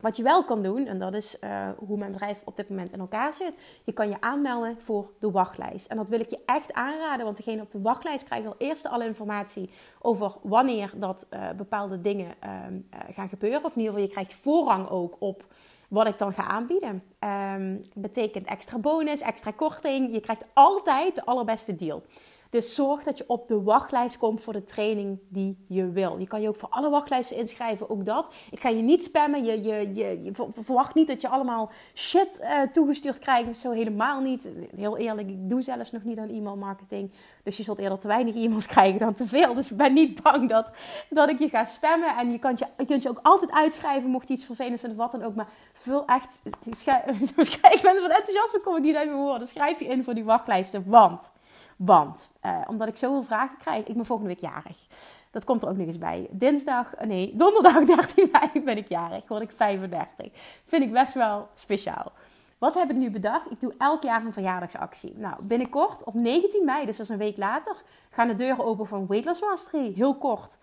Wat 0.00 0.16
je 0.16 0.22
wel 0.22 0.44
kan 0.44 0.62
doen, 0.62 0.86
en 0.86 0.98
dat 0.98 1.14
is 1.14 1.36
uh, 1.40 1.68
hoe 1.78 1.98
mijn 1.98 2.12
bedrijf 2.12 2.42
op 2.44 2.56
dit 2.56 2.68
moment 2.68 2.92
in 2.92 3.00
elkaar 3.00 3.34
zit. 3.34 3.80
Je 3.84 3.92
kan 3.92 4.08
je 4.08 4.20
aanmelden 4.20 4.80
voor 4.80 5.10
de 5.18 5.30
wachtlijst. 5.30 5.86
En 5.86 5.96
dat 5.96 6.08
wil 6.08 6.20
ik 6.20 6.30
je 6.30 6.38
echt 6.46 6.72
aanraden, 6.72 7.24
want 7.24 7.36
degene 7.36 7.62
op 7.62 7.70
de 7.70 7.80
wachtlijst 7.80 8.24
krijgt 8.24 8.46
al 8.46 8.54
eerst 8.58 8.88
alle 8.88 9.06
informatie 9.06 9.70
over 10.00 10.32
wanneer 10.42 10.92
dat 10.96 11.26
uh, 11.30 11.50
bepaalde 11.56 12.00
dingen 12.00 12.34
uh, 12.44 12.50
gaan 13.10 13.28
gebeuren. 13.28 13.64
Of 13.64 13.74
in 13.74 13.80
ieder 13.80 13.92
geval, 13.92 14.06
je 14.06 14.12
krijgt 14.12 14.34
voorrang 14.34 14.88
ook 14.88 15.16
op 15.18 15.44
wat 15.88 16.06
ik 16.06 16.18
dan 16.18 16.32
ga 16.32 16.42
aanbieden. 16.42 17.02
Um, 17.54 17.82
betekent 17.94 18.46
extra 18.46 18.78
bonus, 18.78 19.20
extra 19.20 19.50
korting. 19.50 20.12
Je 20.12 20.20
krijgt 20.20 20.44
altijd 20.52 21.14
de 21.14 21.24
allerbeste 21.24 21.76
deal. 21.76 22.02
Dus 22.50 22.74
zorg 22.74 23.02
dat 23.02 23.18
je 23.18 23.24
op 23.26 23.48
de 23.48 23.62
wachtlijst 23.62 24.18
komt 24.18 24.42
voor 24.42 24.52
de 24.52 24.64
training 24.64 25.18
die 25.28 25.64
je 25.68 25.90
wil. 25.90 26.18
Je 26.18 26.26
kan 26.26 26.40
je 26.40 26.48
ook 26.48 26.56
voor 26.56 26.68
alle 26.68 26.90
wachtlijsten 26.90 27.36
inschrijven, 27.36 27.90
ook 27.90 28.04
dat. 28.04 28.34
Ik 28.50 28.60
ga 28.60 28.68
je 28.68 28.82
niet 28.82 29.04
spammen. 29.04 29.44
Je, 29.44 29.62
je, 29.62 29.94
je, 29.94 30.30
verwacht 30.50 30.94
niet 30.94 31.08
dat 31.08 31.20
je 31.20 31.28
allemaal 31.28 31.70
shit 31.94 32.40
uh, 32.40 32.60
toegestuurd 32.72 33.18
krijgt. 33.18 33.58
Zo 33.58 33.70
helemaal 33.70 34.20
niet. 34.20 34.48
Heel 34.76 34.96
eerlijk, 34.96 35.28
ik 35.28 35.48
doe 35.48 35.62
zelfs 35.62 35.92
nog 35.92 36.04
niet 36.04 36.18
aan 36.18 36.28
e-mail 36.28 36.56
marketing. 36.56 37.12
Dus 37.42 37.56
je 37.56 37.62
zult 37.62 37.78
eerder 37.78 37.98
te 37.98 38.06
weinig 38.06 38.34
e-mails 38.34 38.66
krijgen 38.76 38.98
dan 38.98 39.14
te 39.14 39.26
veel. 39.26 39.54
Dus 39.54 39.68
ben 39.68 39.92
niet 39.92 40.22
bang 40.22 40.48
dat, 40.48 40.70
dat 41.10 41.30
ik 41.30 41.38
je 41.38 41.48
ga 41.48 41.64
spammen. 41.64 42.16
En 42.16 42.30
je, 42.30 42.38
kan 42.38 42.54
je, 42.58 42.66
je 42.76 42.84
kunt 42.84 43.02
je 43.02 43.08
ook 43.08 43.20
altijd 43.22 43.50
uitschrijven 43.50 44.10
mocht 44.10 44.28
je 44.28 44.34
iets 44.34 44.44
vervelend 44.44 44.80
vinden 44.80 44.98
of 44.98 45.10
wat 45.10 45.20
dan 45.20 45.28
ook. 45.28 45.34
Maar 45.34 45.48
vul 45.72 46.06
echt... 46.06 46.42
Ik 47.70 47.80
ben 47.82 47.96
van 47.96 48.10
enthousiasme, 48.10 48.60
kom 48.62 48.76
ik 48.76 48.82
niet 48.82 48.96
uit 48.96 49.08
mijn 49.08 49.20
woorden. 49.20 49.48
Schrijf 49.48 49.78
je 49.78 49.84
in 49.84 50.04
voor 50.04 50.14
die 50.14 50.24
wachtlijsten, 50.24 50.84
want... 50.86 51.32
Want, 51.82 52.30
uh, 52.46 52.60
omdat 52.66 52.88
ik 52.88 52.96
zoveel 52.96 53.22
vragen 53.22 53.56
krijg, 53.56 53.86
ik 53.86 53.94
ben 53.94 54.06
volgende 54.06 54.32
week 54.32 54.40
jarig. 54.40 54.86
Dat 55.30 55.44
komt 55.44 55.62
er 55.62 55.68
ook 55.68 55.76
nog 55.76 55.86
eens 55.86 55.98
bij. 55.98 56.26
Dinsdag, 56.30 56.94
eh, 56.94 57.06
nee, 57.06 57.32
donderdag 57.36 57.84
13 57.96 58.28
mei 58.32 58.64
ben 58.64 58.76
ik 58.76 58.88
jarig. 58.88 59.28
Word 59.28 59.42
ik 59.42 59.52
35. 59.52 60.30
Vind 60.64 60.82
ik 60.82 60.92
best 60.92 61.14
wel 61.14 61.48
speciaal. 61.54 62.12
Wat 62.58 62.74
heb 62.74 62.90
ik 62.90 62.96
nu 62.96 63.10
bedacht? 63.10 63.50
Ik 63.50 63.60
doe 63.60 63.74
elk 63.78 64.02
jaar 64.02 64.24
een 64.24 64.32
verjaardagsactie. 64.32 65.14
Nou, 65.16 65.34
binnenkort, 65.44 66.04
op 66.04 66.14
19 66.14 66.64
mei, 66.64 66.86
dus 66.86 66.96
dat 66.96 67.06
is 67.06 67.12
een 67.12 67.18
week 67.18 67.36
later, 67.36 67.76
gaan 68.10 68.28
de 68.28 68.34
deuren 68.34 68.64
open 68.64 68.86
van 68.86 69.06
Weight 69.06 69.26
Loss 69.26 69.40
Mastery. 69.40 69.92
Heel 69.94 70.14
kort 70.14 70.58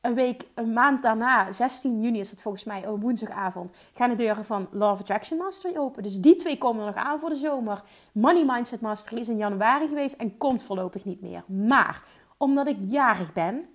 een 0.00 0.14
week, 0.14 0.46
een 0.54 0.72
maand 0.72 1.02
daarna, 1.02 1.52
16 1.52 2.00
juni 2.00 2.20
is 2.20 2.30
het 2.30 2.42
volgens 2.42 2.64
mij, 2.64 2.86
oh, 2.86 3.00
woensdagavond, 3.00 3.72
gaan 3.94 4.08
de 4.08 4.14
deuren 4.14 4.44
van 4.44 4.68
Love 4.70 5.00
Attraction 5.00 5.38
Mastery 5.38 5.76
open. 5.76 6.02
Dus 6.02 6.20
die 6.20 6.34
twee 6.34 6.58
komen 6.58 6.86
nog 6.86 6.94
aan 6.94 7.18
voor 7.18 7.28
de 7.28 7.34
zomer. 7.34 7.82
Money 8.12 8.44
Mindset 8.44 8.80
Mastery 8.80 9.20
is 9.20 9.28
in 9.28 9.36
januari 9.36 9.88
geweest 9.88 10.14
en 10.14 10.36
komt 10.36 10.62
voorlopig 10.62 11.04
niet 11.04 11.20
meer. 11.20 11.44
Maar 11.46 12.02
omdat 12.36 12.66
ik 12.66 12.76
jarig 12.80 13.32
ben, 13.32 13.68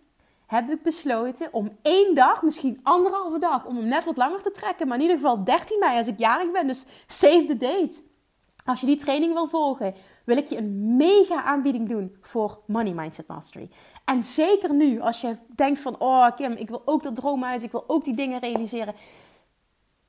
heb 0.46 0.70
ik 0.70 0.82
besloten 0.82 1.50
om 1.52 1.78
één 1.82 2.16
dag, 2.16 2.44
misschien 2.44 2.80
anderhalve 2.84 3.40
dag, 3.40 3.66
om 3.66 3.76
hem 3.76 3.88
net 3.88 4.06
wat 4.06 4.18
langer 4.18 4.42
te 4.42 4.52
trekken. 4.52 4.88
Maar 4.88 4.98
in 4.98 5.04
ieder 5.04 5.18
geval 5.18 5.44
13 5.44 5.80
mei 5.80 5.98
als 5.98 6.08
ik 6.08 6.20
jarig 6.20 6.52
ben, 6.52 6.68
dus 6.68 6.86
save 7.08 7.46
the 7.48 7.58
date. 7.58 8.04
Als 8.66 8.80
je 8.80 8.86
die 8.86 8.98
training 8.98 9.34
wil 9.34 9.48
volgen, 9.48 9.94
wil 10.26 10.38
ik 10.38 10.48
je 10.48 10.58
een 10.58 10.96
mega 10.96 11.44
aanbieding 11.44 11.90
doen 11.90 12.18
voor 12.22 12.60
Money 12.68 12.94
Mindset 12.94 13.28
Mastery. 13.28 13.70
En 14.06 14.24
zeker 14.24 14.74
nu, 14.74 15.00
als 15.00 15.22
je 15.22 15.36
denkt 15.56 15.80
van, 15.80 16.00
oh 16.00 16.28
Kim, 16.36 16.52
ik 16.52 16.70
wil 16.70 16.82
ook 16.86 17.04
dat 17.04 17.16
droomhuis, 17.16 17.64
ik 17.64 17.72
wil 17.72 17.84
ook 17.88 18.04
die 18.04 18.16
dingen 18.16 18.40
realiseren. 18.40 18.94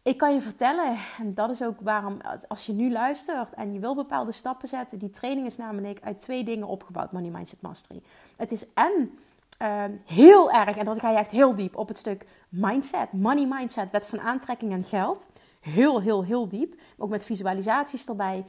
Ik 0.02 0.16
kan 0.16 0.34
je 0.34 0.40
vertellen, 0.40 0.98
en 1.18 1.34
dat 1.34 1.50
is 1.50 1.62
ook 1.62 1.80
waarom, 1.80 2.18
als 2.48 2.66
je 2.66 2.72
nu 2.72 2.92
luistert 2.92 3.54
en 3.54 3.72
je 3.72 3.78
wil 3.78 3.94
bepaalde 3.94 4.32
stappen 4.32 4.68
zetten, 4.68 4.98
die 4.98 5.10
training 5.10 5.46
is 5.46 5.56
namelijk 5.56 6.00
uit 6.02 6.20
twee 6.20 6.44
dingen 6.44 6.66
opgebouwd, 6.66 7.12
Money 7.12 7.30
Mindset 7.30 7.62
Mastery. 7.62 8.02
Het 8.36 8.52
is 8.52 8.72
en 8.74 9.18
ehm, 9.58 9.92
heel 10.04 10.50
erg, 10.50 10.76
en 10.76 10.84
dat 10.84 11.00
ga 11.00 11.10
je 11.10 11.16
echt 11.16 11.30
heel 11.30 11.54
diep 11.54 11.76
op 11.76 11.88
het 11.88 11.98
stuk 11.98 12.26
mindset, 12.48 13.12
money 13.12 13.46
mindset, 13.46 13.90
wet 13.90 14.06
van 14.06 14.20
aantrekking 14.20 14.72
en 14.72 14.84
geld. 14.84 15.26
Heel, 15.60 16.00
heel, 16.00 16.24
heel 16.24 16.48
diep. 16.48 16.74
Ook 16.98 17.10
met 17.10 17.24
visualisaties 17.24 18.06
erbij. 18.06 18.44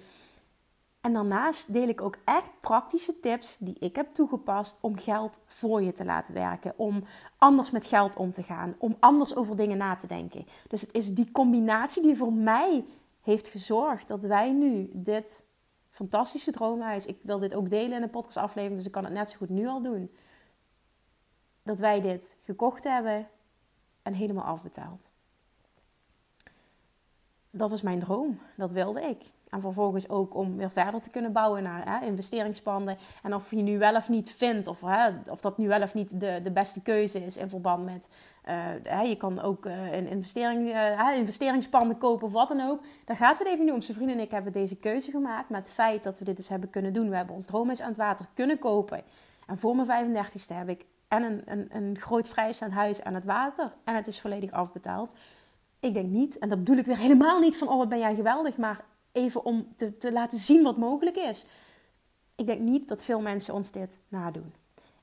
En 1.08 1.13
daarnaast 1.13 1.74
deel 1.74 1.88
ik 1.88 2.02
ook 2.02 2.17
echt 2.26 2.52
praktische 2.60 3.20
tips 3.20 3.58
die 3.60 3.76
ik 3.80 3.96
heb 3.96 4.13
toegepast 4.13 4.78
om 4.82 4.98
geld 4.98 5.39
voor 5.46 5.82
je 5.82 5.93
te 5.93 6.06
laten 6.06 6.34
werken. 6.34 6.74
Om 6.76 7.04
anders 7.38 7.72
met 7.72 7.86
geld 7.86 8.15
om 8.15 8.32
te 8.32 8.43
gaan. 8.43 8.76
Om 8.78 8.98
anders 9.00 9.36
over 9.36 9.58
dingen 9.58 9.78
na 9.78 9.96
te 9.96 10.08
denken. 10.08 10.46
Dus 10.67 10.82
het 10.82 10.93
is 10.93 11.13
die 11.13 11.32
combinatie 11.32 12.02
die 12.02 12.15
voor 12.15 12.34
mij 12.34 12.86
heeft 13.22 13.48
gezorgd 13.48 14.08
dat 14.08 14.24
wij 14.24 14.52
nu 14.52 14.89
dit 14.93 15.46
fantastische 15.89 16.52
droomhuis. 16.52 17.06
Ik 17.06 17.20
wil 17.22 17.39
dit 17.39 17.54
ook 17.54 17.70
delen 17.70 17.98
in 17.98 18.04
een 18.04 18.10
podcastaflevering, 18.10 18.78
dus 18.78 18.86
ik 18.86 18.91
kan 18.91 19.04
het 19.04 19.13
net 19.13 19.30
zo 19.30 19.38
goed 19.38 19.50
nu 19.50 19.67
al 19.67 19.82
doen. 19.82 20.12
Dat 21.63 21.80
wij 21.80 22.02
dit 22.02 22.38
gekocht 22.39 22.84
hebben 22.84 23.28
en 24.02 24.13
helemaal 24.13 24.46
afbetaald. 24.46 25.10
Dat 27.50 27.70
was 27.70 27.82
mijn 27.82 28.00
droom. 28.00 28.39
Dat 28.56 28.72
wilde 28.72 29.02
ik. 29.02 29.36
En 29.50 29.62
vervolgens 29.62 30.10
ook 30.10 30.36
om 30.36 30.58
weer 30.58 30.72
verder 30.72 31.02
te 31.02 31.10
kunnen 31.10 31.32
bouwen 31.32 31.64
naar 31.64 32.00
hè, 32.00 32.06
investeringspanden. 32.06 32.98
En 33.24 33.36
of 33.36 33.52
je 33.52 33.62
nu 33.62 33.78
wel 33.78 33.96
of 33.96 34.10
niet 34.10 34.32
vindt, 34.32 34.68
of, 34.68 34.82
hè, 34.82 35.10
of 35.30 35.42
dat 35.42 35.58
nu 35.58 35.68
wel 35.68 35.82
of 35.82 35.94
niet 35.94 36.20
de, 36.20 36.40
de 36.44 36.52
beste 36.52 36.82
keuze 36.82 37.26
is 37.26 37.38
in 37.38 37.50
verband 37.50 37.86
met. 37.86 38.10
Uh, 38.50 38.54
hè, 38.84 39.02
je 39.02 39.18
kan 39.18 39.42
ook 39.42 39.66
uh, 39.66 39.94
een 39.94 40.08
investering, 40.08 40.68
uh, 40.70 41.18
investeringspanden 41.18 41.98
kopen 41.98 42.28
of 42.28 42.34
wat 42.34 42.48
dan 42.48 42.70
ook. 42.70 42.82
Daar 43.06 43.18
gaat 43.18 43.40
het 43.40 43.48
even 43.48 43.66
nu 43.66 43.72
om. 43.72 43.82
Zijn 43.82 43.98
vrienden 43.98 44.18
en 44.18 44.24
ik 44.24 44.32
hebben 44.32 44.52
deze 44.52 44.76
keuze 44.76 45.12
gemaakt. 45.12 45.50
Maar 45.50 45.60
het 45.60 45.74
feit 45.74 46.04
dat 46.04 46.20
we 46.20 46.26
dit 46.26 46.36
dus 46.36 46.50
hebben 46.50 46.70
kunnen 46.70 46.94
doen. 46.94 47.10
We 47.10 47.16
hebben 47.16 47.36
ons 47.36 47.46
droomhuis 47.46 47.82
aan 47.82 47.88
het 47.88 47.98
water 47.98 48.26
kunnen 48.34 48.60
kopen. 48.60 49.04
En 49.48 49.58
voor 49.58 49.76
mijn 49.76 50.16
35ste 50.16 50.56
heb 50.56 50.70
ik 50.70 50.86
en 51.08 51.24
een, 51.24 51.42
een, 51.46 51.68
een 51.72 52.00
groot 52.00 52.30
vrijstaand 52.30 52.72
huis 52.72 53.04
aan 53.04 53.14
het 53.14 53.26
water. 53.26 53.74
En 53.84 53.96
het 53.96 54.08
is 54.08 54.22
volledig 54.22 54.52
afbetaald. 54.52 55.14
Ik 55.80 55.94
denk 55.94 56.10
niet, 56.10 56.38
en 56.38 56.50
dat 56.50 56.58
bedoel 56.58 56.78
ik 56.78 56.86
weer 56.86 56.98
helemaal 56.98 57.40
niet 57.40 57.58
van, 57.58 57.70
oh 57.70 57.78
wat 57.78 57.90
ben 57.90 58.00
jij 58.00 58.16
geweldig. 58.16 58.58
Maar 58.58 58.86
even 59.17 59.45
om 59.45 59.67
te, 59.75 59.97
te 59.97 60.12
laten 60.12 60.38
zien 60.38 60.63
wat 60.63 60.77
mogelijk 60.77 61.15
is. 61.15 61.45
Ik 62.36 62.45
denk 62.45 62.60
niet 62.60 62.88
dat 62.88 63.03
veel 63.03 63.21
mensen 63.21 63.53
ons 63.53 63.71
dit 63.71 63.97
nadoen. 64.08 64.53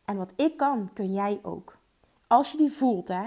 En 0.04 0.16
wat 0.16 0.32
ik 0.36 0.56
kan, 0.56 0.90
kun 0.92 1.12
jij 1.12 1.38
ook. 1.42 1.76
Als 2.26 2.50
je 2.50 2.56
die 2.56 2.72
voelt, 2.72 3.08
hè. 3.08 3.24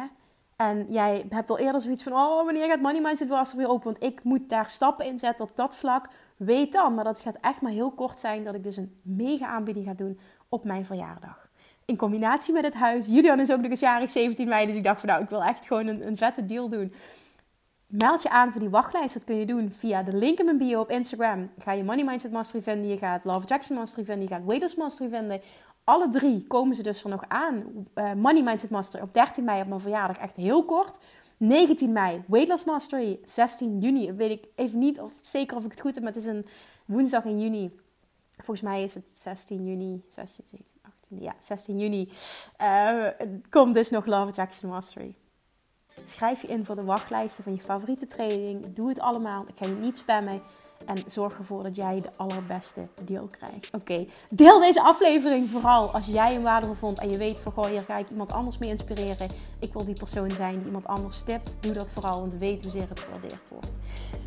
En 0.56 0.86
jij 0.90 1.26
hebt 1.30 1.50
al 1.50 1.60
eerder 1.60 1.82
zoiets 1.82 2.04
van, 2.04 2.14
oh, 2.14 2.46
wanneer 2.46 2.68
gaat 2.68 2.82
Money 2.82 3.02
Mindset 3.02 3.28
was 3.28 3.52
er 3.52 3.58
weer 3.58 3.70
open? 3.70 3.84
Want 3.84 4.04
ik 4.04 4.24
moet 4.24 4.50
daar 4.50 4.70
stappen 4.70 5.06
in 5.06 5.20
zetten 5.20 5.46
op 5.46 5.56
dat 5.56 5.78
vlak. 5.78 6.08
Weet 6.38 6.72
dan, 6.74 6.96
maar 6.96 7.04
dat 7.04 7.22
gaat 7.22 7.38
echt 7.42 7.62
maar 7.62 7.72
heel 7.72 7.92
kort 7.92 8.20
zijn 8.20 8.44
dat 8.44 8.56
ik 8.56 8.64
dus 8.64 8.78
een 8.78 9.00
mega 9.02 9.48
aanbieding 9.48 9.86
ga 9.86 9.94
doen 9.94 10.20
op 10.50 10.64
mijn 10.64 10.86
verjaardag. 10.86 11.50
In 11.86 11.98
combinatie 11.98 12.54
met 12.54 12.64
het 12.64 12.74
huis. 12.74 13.08
Julian 13.08 13.40
is 13.40 13.52
ook 13.52 13.62
nog 13.62 13.72
eens 13.72 13.80
jarig 13.80 14.10
17 14.10 14.48
mei, 14.48 14.66
dus 14.66 14.76
ik 14.76 14.84
dacht 14.84 15.00
van 15.00 15.10
nou, 15.10 15.24
ik 15.24 15.30
wil 15.30 15.44
echt 15.44 15.66
gewoon 15.66 15.88
een, 15.88 16.08
een 16.08 16.18
vette 16.18 16.46
deal 16.46 16.70
doen. 16.70 16.94
Meld 17.88 18.22
je 18.22 18.30
aan 18.30 18.52
voor 18.52 18.62
die 18.62 18.70
wachtlijst. 18.70 19.14
Dat 19.14 19.24
kun 19.24 19.36
je 19.36 19.46
doen 19.46 19.72
via 19.72 20.04
de 20.04 20.16
link 20.16 20.40
in 20.40 20.46
mijn 20.46 20.58
bio 20.58 20.80
op 20.80 20.90
Instagram. 20.90 21.50
Ga 21.60 21.72
je 21.72 21.84
Money 21.84 22.04
Mindset 22.04 22.32
Mastery 22.32 22.64
vinden. 22.64 22.90
Je 22.90 22.98
gaat 22.98 23.26
Love 23.26 23.48
Jackson 23.48 23.78
Mastery 23.78 24.06
vinden. 24.06 24.24
Je 24.24 24.34
gaat 24.34 24.44
Waiters 24.46 24.76
Mastery 24.76 25.10
vinden. 25.10 25.42
Alle 25.84 26.10
drie 26.10 26.48
komen 26.48 26.76
ze 26.76 26.84
dus 26.84 27.04
er 27.04 27.10
nog 27.10 27.24
aan. 27.28 27.64
Uh, 27.96 28.14
Money 28.14 28.44
Mindset 28.44 28.70
Mastery 28.70 29.04
op 29.04 29.14
13 29.14 29.44
mei 29.44 29.62
op 29.62 29.68
mijn 29.68 29.80
verjaardag. 29.80 30.18
Echt 30.18 30.36
heel 30.36 30.66
kort. 30.66 30.98
19 31.38 31.92
mei 31.92 32.24
Weight 32.28 32.66
Mastery. 32.66 33.20
16 33.24 33.80
juni. 33.80 34.14
Weet 34.14 34.32
ik 34.32 34.46
even 34.56 34.80
niet 34.80 35.00
of, 35.00 35.14
zeker 35.22 35.58
of 35.58 35.66
ik 35.66 35.72
het 35.72 35.82
goed 35.82 35.94
heb. 35.94 36.04
Maar 36.04 36.14
het 36.14 36.22
is 36.22 36.28
een 36.28 36.46
woensdag 36.86 37.24
in 37.24 37.40
juni. 37.40 37.80
Volgens 38.36 38.62
mij 38.62 38.84
is 38.84 38.94
het 38.94 39.10
16 39.14 39.66
juni. 39.66 40.04
16, 40.08 40.46
17, 40.48 40.82
18. 40.82 41.22
Ja, 41.22 41.34
16 41.38 41.80
juni. 41.80 42.12
Uh, 42.62 43.06
komt 43.50 43.74
dus 43.74 43.90
nog 43.90 44.06
Love 44.06 44.32
Jackson 44.32 44.70
Mastery. 44.70 45.16
Schrijf 46.06 46.42
je 46.42 46.48
in 46.48 46.66
voor 46.66 46.76
de 46.76 46.84
wachtlijsten 46.84 47.44
van 47.44 47.56
je 47.56 47.62
favoriete 47.62 48.06
training. 48.06 48.74
Doe 48.74 48.90
het 48.90 49.00
allemaal. 49.00 49.46
Ik 49.48 49.56
ga 49.58 49.66
je 49.66 49.76
niet 49.76 49.98
spammen. 49.98 50.42
En 50.86 50.98
zorg 51.06 51.38
ervoor 51.38 51.64
dat 51.64 51.76
jij 51.76 52.02
de 52.02 52.10
allerbeste 52.16 52.88
deal 53.02 53.28
krijgt. 53.28 53.70
Oké, 53.72 54.06
deel 54.30 54.60
deze 54.60 54.82
aflevering 54.82 55.50
vooral 55.50 55.94
als 55.94 56.06
jij 56.06 56.34
hem 56.34 56.44
waardevol 56.44 56.76
vond. 56.76 57.00
En 57.00 57.10
je 57.10 57.18
weet 57.18 57.40
van, 57.40 57.52
goh, 57.52 57.66
hier 57.66 57.84
ga 57.84 57.98
ik 57.98 58.10
iemand 58.10 58.32
anders 58.32 58.58
mee 58.58 58.70
inspireren. 58.70 59.28
Ik 59.60 59.74
wil 59.74 59.86
die 59.86 59.96
persoon 59.96 60.32
zijn 60.32 60.56
die 60.56 60.66
iemand 60.66 60.88
anders 60.88 61.18
stipt. 61.18 61.58
Doe 61.60 61.72
dat 61.72 61.92
vooral, 61.92 62.20
want 62.20 62.36
weet 62.36 62.64
hoezeer 62.64 62.90
het 62.90 63.00
gewaardeerd 63.00 63.50
wordt. 63.50 63.70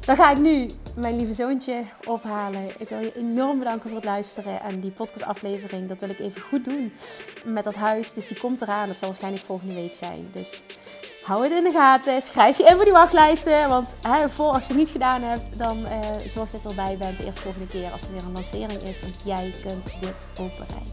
Dan 0.01 0.17
ga 0.17 0.31
ik 0.31 0.39
nu 0.39 0.67
mijn 0.97 1.17
lieve 1.17 1.33
zoontje 1.33 1.83
ophalen. 2.07 2.81
Ik 2.81 2.89
wil 2.89 2.99
je 2.99 3.17
enorm 3.17 3.59
bedanken 3.59 3.89
voor 3.89 3.99
het 3.99 4.07
luisteren. 4.07 4.61
En 4.61 4.81
die 4.81 4.91
podcastaflevering, 4.91 5.89
dat 5.89 5.99
wil 5.99 6.09
ik 6.09 6.19
even 6.19 6.41
goed 6.41 6.65
doen 6.65 6.93
met 7.45 7.65
dat 7.65 7.75
huis. 7.75 8.13
Dus 8.13 8.27
die 8.27 8.41
komt 8.41 8.61
eraan. 8.61 8.87
Dat 8.87 8.97
zal 8.97 9.09
waarschijnlijk 9.09 9.45
volgende 9.45 9.75
week 9.75 9.95
zijn. 9.95 10.29
Dus 10.33 10.65
hou 11.23 11.43
het 11.43 11.53
in 11.53 11.65
de 11.65 11.71
gaten. 11.71 12.23
Schrijf 12.23 12.57
je 12.57 12.65
in 12.65 12.75
voor 12.75 12.85
die 12.85 12.93
wachtlijsten. 12.93 13.69
Want 13.69 13.95
hè, 14.09 14.29
voor 14.29 14.53
als 14.53 14.63
je 14.63 14.69
het 14.69 14.77
niet 14.77 14.91
gedaan 14.91 15.23
hebt, 15.23 15.49
dan 15.59 15.79
uh, 15.79 15.91
zorg 16.27 16.51
dat 16.51 16.63
je 16.63 16.69
erbij 16.69 16.97
bent 16.99 17.19
de 17.19 17.25
eerste 17.25 17.43
volgende 17.43 17.67
keer 17.67 17.93
als 17.93 18.03
er 18.03 18.13
weer 18.13 18.23
een 18.23 18.33
lancering 18.33 18.83
is. 18.83 19.01
Want 19.01 19.15
jij 19.25 19.55
kunt 19.63 19.85
dit 20.01 20.15
ook 20.41 20.51
bereiken. 20.51 20.89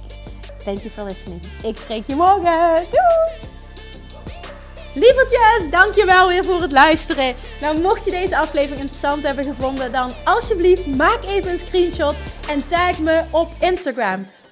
Thank 0.64 0.78
you 0.78 0.90
for 0.90 1.04
listening. 1.04 1.42
Ik 1.64 1.78
spreek 1.78 2.08
je 2.08 2.16
morgen. 2.16 2.84
Doei! 2.90 3.56
Lievertjes, 4.94 5.70
dankjewel 5.70 6.28
weer 6.28 6.44
voor 6.44 6.62
het 6.62 6.72
luisteren. 6.72 7.36
Nou, 7.62 7.82
mocht 7.82 8.06
je 8.06 8.12
deze 8.12 8.38
aflevering 8.38 8.80
interessant 8.80 9.24
hebben 9.24 9.44
gevonden, 9.44 9.92
dan 9.92 10.12
alsjeblieft 10.24 10.86
maak 10.88 11.20
even 11.26 11.52
een 11.52 11.58
screenshot 11.58 12.16
en 12.50 12.68
tag 12.68 13.00
me 13.00 13.24
op 13.32 13.50
Instagram. 13.60 14.28